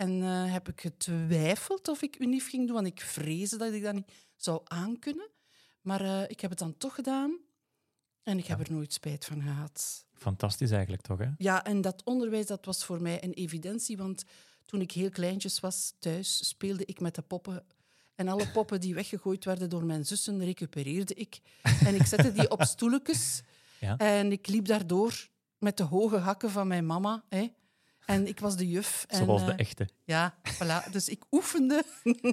En 0.01 0.21
eh, 0.21 0.51
heb 0.51 0.67
ik 0.67 0.81
getwijfeld 0.81 1.87
of 1.87 2.01
ik 2.01 2.19
unief 2.19 2.49
ging 2.49 2.65
doen, 2.65 2.75
want 2.75 2.87
ik 2.87 3.01
vreesde 3.01 3.57
dat 3.57 3.73
ik 3.73 3.83
dat 3.83 3.93
niet 3.93 4.11
zou 4.35 4.61
aankunnen. 4.63 5.29
Maar 5.81 6.01
eh, 6.01 6.23
ik 6.29 6.39
heb 6.39 6.49
het 6.49 6.59
dan 6.59 6.77
toch 6.77 6.95
gedaan 6.95 7.37
en 8.23 8.37
ik 8.37 8.45
heb 8.45 8.59
er 8.59 8.71
nooit 8.71 8.93
spijt 8.93 9.25
van 9.25 9.41
gehad. 9.41 10.05
Fantastisch 10.13 10.71
eigenlijk 10.71 11.01
toch, 11.01 11.19
hè? 11.19 11.27
Ja, 11.37 11.63
en 11.63 11.81
dat 11.81 12.01
onderwijs 12.03 12.45
dat 12.45 12.65
was 12.65 12.85
voor 12.85 13.01
mij 13.01 13.23
een 13.23 13.33
evidentie, 13.33 13.97
want 13.97 14.23
toen 14.65 14.81
ik 14.81 14.91
heel 14.91 15.09
kleintjes 15.09 15.59
was 15.59 15.93
thuis, 15.99 16.47
speelde 16.47 16.85
ik 16.85 16.99
met 16.99 17.15
de 17.15 17.21
poppen. 17.21 17.65
En 18.15 18.27
alle 18.27 18.47
poppen 18.53 18.79
die 18.79 18.93
weggegooid 18.93 19.45
werden 19.45 19.69
door 19.69 19.85
mijn 19.85 20.05
zussen, 20.05 20.43
recupereerde 20.43 21.13
ik. 21.13 21.39
En 21.61 21.95
ik 21.95 22.05
zette 22.05 22.31
die 22.31 22.51
op 22.51 22.63
stoeltjes. 22.73 23.41
Ja. 23.79 23.97
En 23.97 24.31
ik 24.31 24.47
liep 24.47 24.65
daardoor 24.65 25.27
met 25.57 25.77
de 25.77 25.83
hoge 25.83 26.17
hakken 26.17 26.49
van 26.49 26.67
mijn 26.67 26.85
mama. 26.85 27.23
Hè. 27.29 27.47
En 28.11 28.27
ik 28.27 28.39
was 28.39 28.57
de 28.57 28.69
juf. 28.69 29.05
En, 29.07 29.25
Zoals 29.25 29.45
de 29.45 29.51
eh, 29.51 29.59
echte. 29.59 29.89
ja, 30.03 30.35
voilà. 30.53 30.91
Dus 30.91 31.09
ik 31.09 31.23
oefende. 31.31 31.83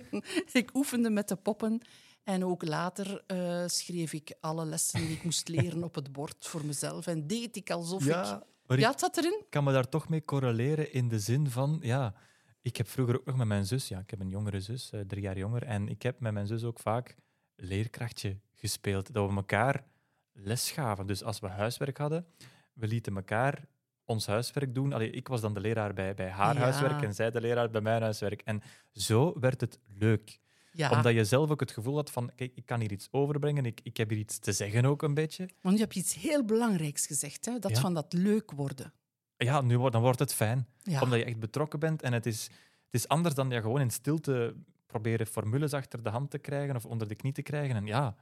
ik 0.52 0.70
oefende 0.74 1.10
met 1.10 1.28
de 1.28 1.36
poppen. 1.36 1.80
En 2.24 2.44
ook 2.44 2.62
later 2.62 3.22
eh, 3.26 3.64
schreef 3.66 4.12
ik 4.12 4.36
alle 4.40 4.64
lessen 4.64 5.00
die 5.00 5.16
ik 5.16 5.24
moest 5.24 5.48
leren 5.48 5.84
op 5.84 5.94
het 5.94 6.12
bord 6.12 6.46
voor 6.46 6.64
mezelf. 6.64 7.06
En 7.06 7.26
deed 7.26 7.56
ik 7.56 7.70
alsof 7.70 8.06
ik... 8.06 8.14
maar 8.14 8.42
ik 8.66 8.78
Ja, 8.78 8.90
het 8.90 9.00
zat 9.00 9.16
erin. 9.16 9.44
kan 9.48 9.64
me 9.64 9.72
daar 9.72 9.88
toch 9.88 10.08
mee 10.08 10.24
correleren 10.24 10.92
in 10.92 11.08
de 11.08 11.18
zin 11.18 11.50
van, 11.50 11.78
ja, 11.82 12.14
ik 12.62 12.76
heb 12.76 12.88
vroeger 12.88 13.18
ook 13.18 13.26
nog 13.26 13.36
met 13.36 13.46
mijn 13.46 13.66
zus, 13.66 13.88
ja, 13.88 13.98
ik 13.98 14.10
heb 14.10 14.20
een 14.20 14.28
jongere 14.28 14.60
zus, 14.60 14.90
eh, 14.90 15.00
drie 15.00 15.22
jaar 15.22 15.38
jonger, 15.38 15.62
en 15.62 15.88
ik 15.88 16.02
heb 16.02 16.20
met 16.20 16.32
mijn 16.32 16.46
zus 16.46 16.64
ook 16.64 16.78
vaak 16.78 17.16
leerkrachtje 17.54 18.38
gespeeld, 18.54 19.12
dat 19.12 19.28
we 19.30 19.36
elkaar 19.36 19.84
les 20.32 20.70
gaven. 20.70 21.06
Dus 21.06 21.22
als 21.22 21.40
we 21.40 21.46
huiswerk 21.46 21.98
hadden, 21.98 22.26
we 22.72 22.86
lieten 22.86 23.16
elkaar 23.16 23.68
ons 24.08 24.26
huiswerk 24.26 24.74
doen. 24.74 24.92
Allee, 24.92 25.10
ik 25.10 25.28
was 25.28 25.40
dan 25.40 25.54
de 25.54 25.60
leraar 25.60 25.94
bij, 25.94 26.14
bij 26.14 26.28
haar 26.30 26.54
Ja. 26.54 26.60
huiswerk 26.60 27.02
en 27.02 27.14
zij 27.14 27.30
de 27.30 27.40
leraar 27.40 27.70
bij 27.70 27.80
mijn 27.80 28.02
huiswerk. 28.02 28.40
En 28.44 28.62
zo 28.92 29.36
werd 29.40 29.60
het 29.60 29.78
leuk. 29.98 30.38
Ja, 30.72 30.90
Omdat 30.90 31.12
je 31.14 31.24
zelf 31.24 31.50
ook 31.50 31.60
het 31.60 31.70
gevoel 31.70 31.94
had 31.96 32.10
van, 32.10 32.30
kijk, 32.34 32.52
ik 32.54 32.66
kan 32.66 32.80
hier 32.80 32.92
iets 32.92 33.08
overbrengen, 33.10 33.66
ik, 33.66 33.80
ik 33.82 33.96
heb 33.96 34.08
hier 34.10 34.18
iets 34.18 34.38
te 34.38 34.52
zeggen 34.52 34.84
ook 34.84 35.02
een 35.02 35.14
beetje. 35.14 35.48
want 35.60 35.78
je 35.78 35.86
iets 35.90 36.14
heel 36.14 36.44
belangrijks 36.44 37.06
gezegd. 37.06 37.44
Hè? 37.44 37.58
Dat 37.58 37.70
Ja. 37.70 37.80
van 37.80 37.94
dat 37.94 38.12
leuk 38.12 38.50
worden. 38.50 38.92
Ja, 39.36 39.60
nu, 39.60 39.78
wordt- 39.78 39.92
dan 39.92 40.02
wordt 40.02 40.18
het 40.18 40.34
fijn. 40.34 40.66
Ja. 40.82 41.00
Omdat 41.00 41.18
je 41.18 41.24
echt 41.24 41.38
betrokken 41.38 41.78
bent. 41.78 42.02
En 42.02 42.12
het 42.12 42.26
is, 42.26 42.42
het 42.84 42.94
is 42.94 43.08
anders 43.08 43.34
dan 43.34 43.50
je 43.50 43.60
gewoon 43.60 43.80
in 43.80 43.90
stilte 43.90 44.54
proberen 44.86 45.26
formules 45.26 45.72
achter 45.72 46.02
de 46.02 46.08
hand 46.10 46.30
te 46.30 46.38
krijgen 46.38 46.76
of 46.76 46.84
onder 46.86 47.08
de 47.08 47.14
knie 47.14 47.32
te 47.32 47.42
krijgen. 47.42 47.76
En 47.76 47.86
ja, 47.86 48.16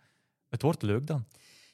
het 0.49 0.63
wordt 0.63 0.83
leuk 0.83 1.07
dan. 1.07 1.27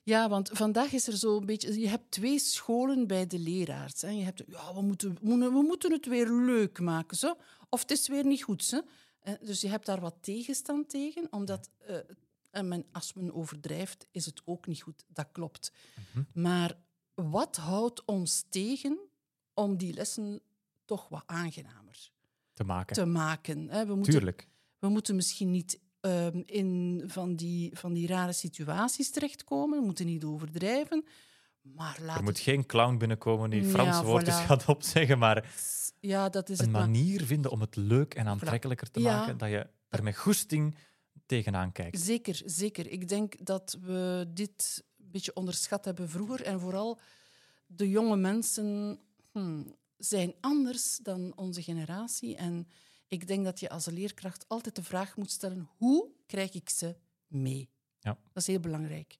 Ja, 0.02 0.28
want 0.28 0.48
vandaag 0.52 0.92
is 0.92 1.06
er 1.06 1.16
zo 1.16 1.36
een 1.36 1.46
beetje... 1.46 1.80
Je 1.80 1.88
hebt 1.88 2.10
twee 2.10 2.38
scholen 2.38 3.06
bij 3.06 3.26
de 3.26 3.38
leraars. 3.38 4.00
Hè. 4.00 4.08
Je 4.08 4.22
hebt, 4.22 4.42
ja, 4.46 4.74
we 4.74 4.80
moeten, 4.82 5.18
we 5.20 5.50
moeten- 5.50 5.92
het 5.92 6.06
weer 6.06 6.30
leuk 6.30 6.80
maken. 6.80 7.16
Zo. 7.16 7.36
Of 7.68 7.80
het 7.80 7.90
is 7.90 8.08
weer 8.08 8.26
niet 8.26 8.42
goed. 8.42 8.64
Zo. 8.64 8.80
Eh, 9.20 9.32
Dus 9.40 9.60
je 9.60 9.68
hebt 9.68 9.86
daar 9.86 10.00
wat 10.00 10.14
tegenstand 10.20 10.88
tegen, 10.88 11.26
omdat... 11.30 11.70
eh, 11.86 11.96
en 12.50 12.68
men, 12.68 12.84
als 12.92 13.12
men 13.12 13.34
overdrijft, 13.34 14.06
is 14.10 14.26
het 14.26 14.42
ook 14.44 14.66
niet 14.66 14.82
goed. 14.82 15.04
Dat 15.08 15.28
klopt. 15.32 15.72
Mhm. 16.12 16.42
Maar 16.42 16.76
wat 17.14 17.56
houdt 17.56 18.04
ons 18.04 18.44
tegen 18.48 18.98
om 19.54 19.76
die 19.76 19.92
lessen 19.94 20.40
toch 20.84 21.08
wat 21.08 21.22
aangenamer 21.26 22.10
Te 22.54 22.64
maken. 22.64 22.94
te 22.96 23.04
maken? 23.04 23.68
Hè? 23.68 23.86
We 23.86 23.94
moeten 23.94 24.12
Tuurlijk. 24.12 24.48
we 24.78 24.88
moeten 24.88 25.16
misschien 25.16 25.50
niet 25.50 25.78
ehm, 26.02 26.42
in 26.46 27.02
van 27.06 27.36
die, 27.36 27.78
van 27.78 27.92
die 27.92 28.06
rare 28.06 28.32
situaties 28.32 29.10
terechtkomen. 29.10 29.78
We 29.78 29.84
moeten 29.84 30.06
niet 30.06 30.24
overdrijven. 30.24 31.04
Maar 31.62 31.98
laat 32.00 32.16
Er 32.16 32.22
moet 32.22 32.32
het... 32.32 32.42
geen 32.42 32.66
clown 32.66 32.96
binnenkomen 32.96 33.50
die 33.50 33.62
Ja, 33.62 33.68
Franse 33.68 34.04
woordjes 34.04 34.42
voilà. 34.42 34.46
gaat 34.46 34.68
opzeggen, 34.68 35.18
maar 35.18 35.54
Ja, 36.00 36.28
dat 36.28 36.48
is 36.48 36.58
een 36.58 36.64
het. 36.64 36.72
maar- 36.72 36.80
manier 36.82 37.24
vinden 37.24 37.50
om 37.50 37.60
het 37.60 37.76
leuk 37.76 38.14
en 38.14 38.26
aantrekkelijker 38.26 38.90
te 38.90 39.00
Ja. 39.00 39.16
maken, 39.18 39.38
dat 39.38 39.48
je 39.50 39.66
er 39.88 40.02
met 40.02 40.16
goesting 40.16 40.74
tegenaan 41.26 41.72
kijkt. 41.72 42.00
Zeker, 42.00 42.42
zeker. 42.44 42.90
Ik 42.90 43.08
denk 43.08 43.44
dat 43.44 43.78
we 43.80 44.26
dit 44.34 44.84
een 44.98 45.10
beetje 45.10 45.34
onderschat 45.34 45.84
hebben 45.84 46.08
vroeger. 46.08 46.42
En 46.42 46.60
vooral 46.60 46.98
de 47.66 47.88
jonge 47.88 48.16
mensen 48.16 48.98
hmm, 49.32 49.74
zijn 49.98 50.34
anders 50.40 50.98
dan 51.02 51.32
onze 51.36 51.62
generatie. 51.62 52.36
En 52.36 52.66
ik 53.12 53.26
denk 53.26 53.44
dat 53.44 53.60
je 53.60 53.68
als 53.68 53.86
leerkracht 53.86 54.44
altijd 54.48 54.76
de 54.76 54.82
vraag 54.82 55.16
moet 55.16 55.30
stellen: 55.30 55.68
hoe 55.76 56.10
krijg 56.26 56.52
ik 56.52 56.68
ze 56.68 56.96
mee? 57.26 57.70
Ja. 57.98 58.18
Dat 58.32 58.42
is 58.42 58.46
heel 58.46 58.60
belangrijk. 58.60 59.18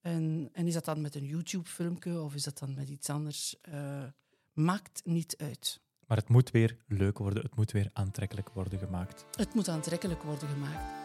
En, 0.00 0.48
en 0.52 0.66
is 0.66 0.74
dat 0.74 0.84
dan 0.84 1.00
met 1.00 1.14
een 1.14 1.26
YouTube-filmpje 1.26 2.20
of 2.20 2.34
is 2.34 2.42
dat 2.42 2.58
dan 2.58 2.74
met 2.74 2.88
iets 2.88 3.10
anders? 3.10 3.56
Uh, 3.68 4.04
maakt 4.52 5.00
niet 5.04 5.36
uit. 5.36 5.80
Maar 6.06 6.16
het 6.16 6.28
moet 6.28 6.50
weer 6.50 6.76
leuk 6.86 7.18
worden, 7.18 7.42
het 7.42 7.56
moet 7.56 7.70
weer 7.70 7.90
aantrekkelijk 7.92 8.48
worden 8.48 8.78
gemaakt. 8.78 9.24
Het 9.36 9.54
moet 9.54 9.68
aantrekkelijk 9.68 10.22
worden 10.22 10.48
gemaakt. 10.48 10.98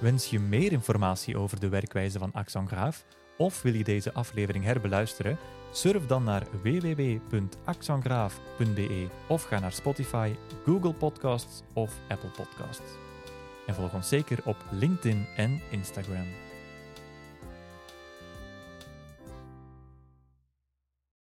Wens 0.00 0.26
je 0.26 0.38
meer 0.38 0.72
informatie 0.72 1.36
over 1.36 1.60
de 1.60 1.68
werkwijze 1.68 2.18
van 2.18 2.32
Axon 2.32 2.66
Graaf? 2.66 3.04
Of 3.36 3.62
wil 3.62 3.74
je 3.74 3.84
deze 3.84 4.12
aflevering 4.12 4.64
herbeluisteren? 4.64 5.38
Surf 5.72 6.06
dan 6.06 6.24
naar 6.24 6.46
www.axongraaf.be 6.62 9.06
of 9.28 9.42
ga 9.42 9.58
naar 9.58 9.72
Spotify, 9.72 10.34
Google 10.64 10.92
Podcasts 10.92 11.62
of 11.72 11.92
Apple 12.08 12.28
Podcasts. 12.28 12.92
En 13.66 13.74
volg 13.74 13.94
ons 13.94 14.08
zeker 14.08 14.38
op 14.44 14.56
LinkedIn 14.70 15.26
en 15.36 15.60
Instagram. 15.70 16.26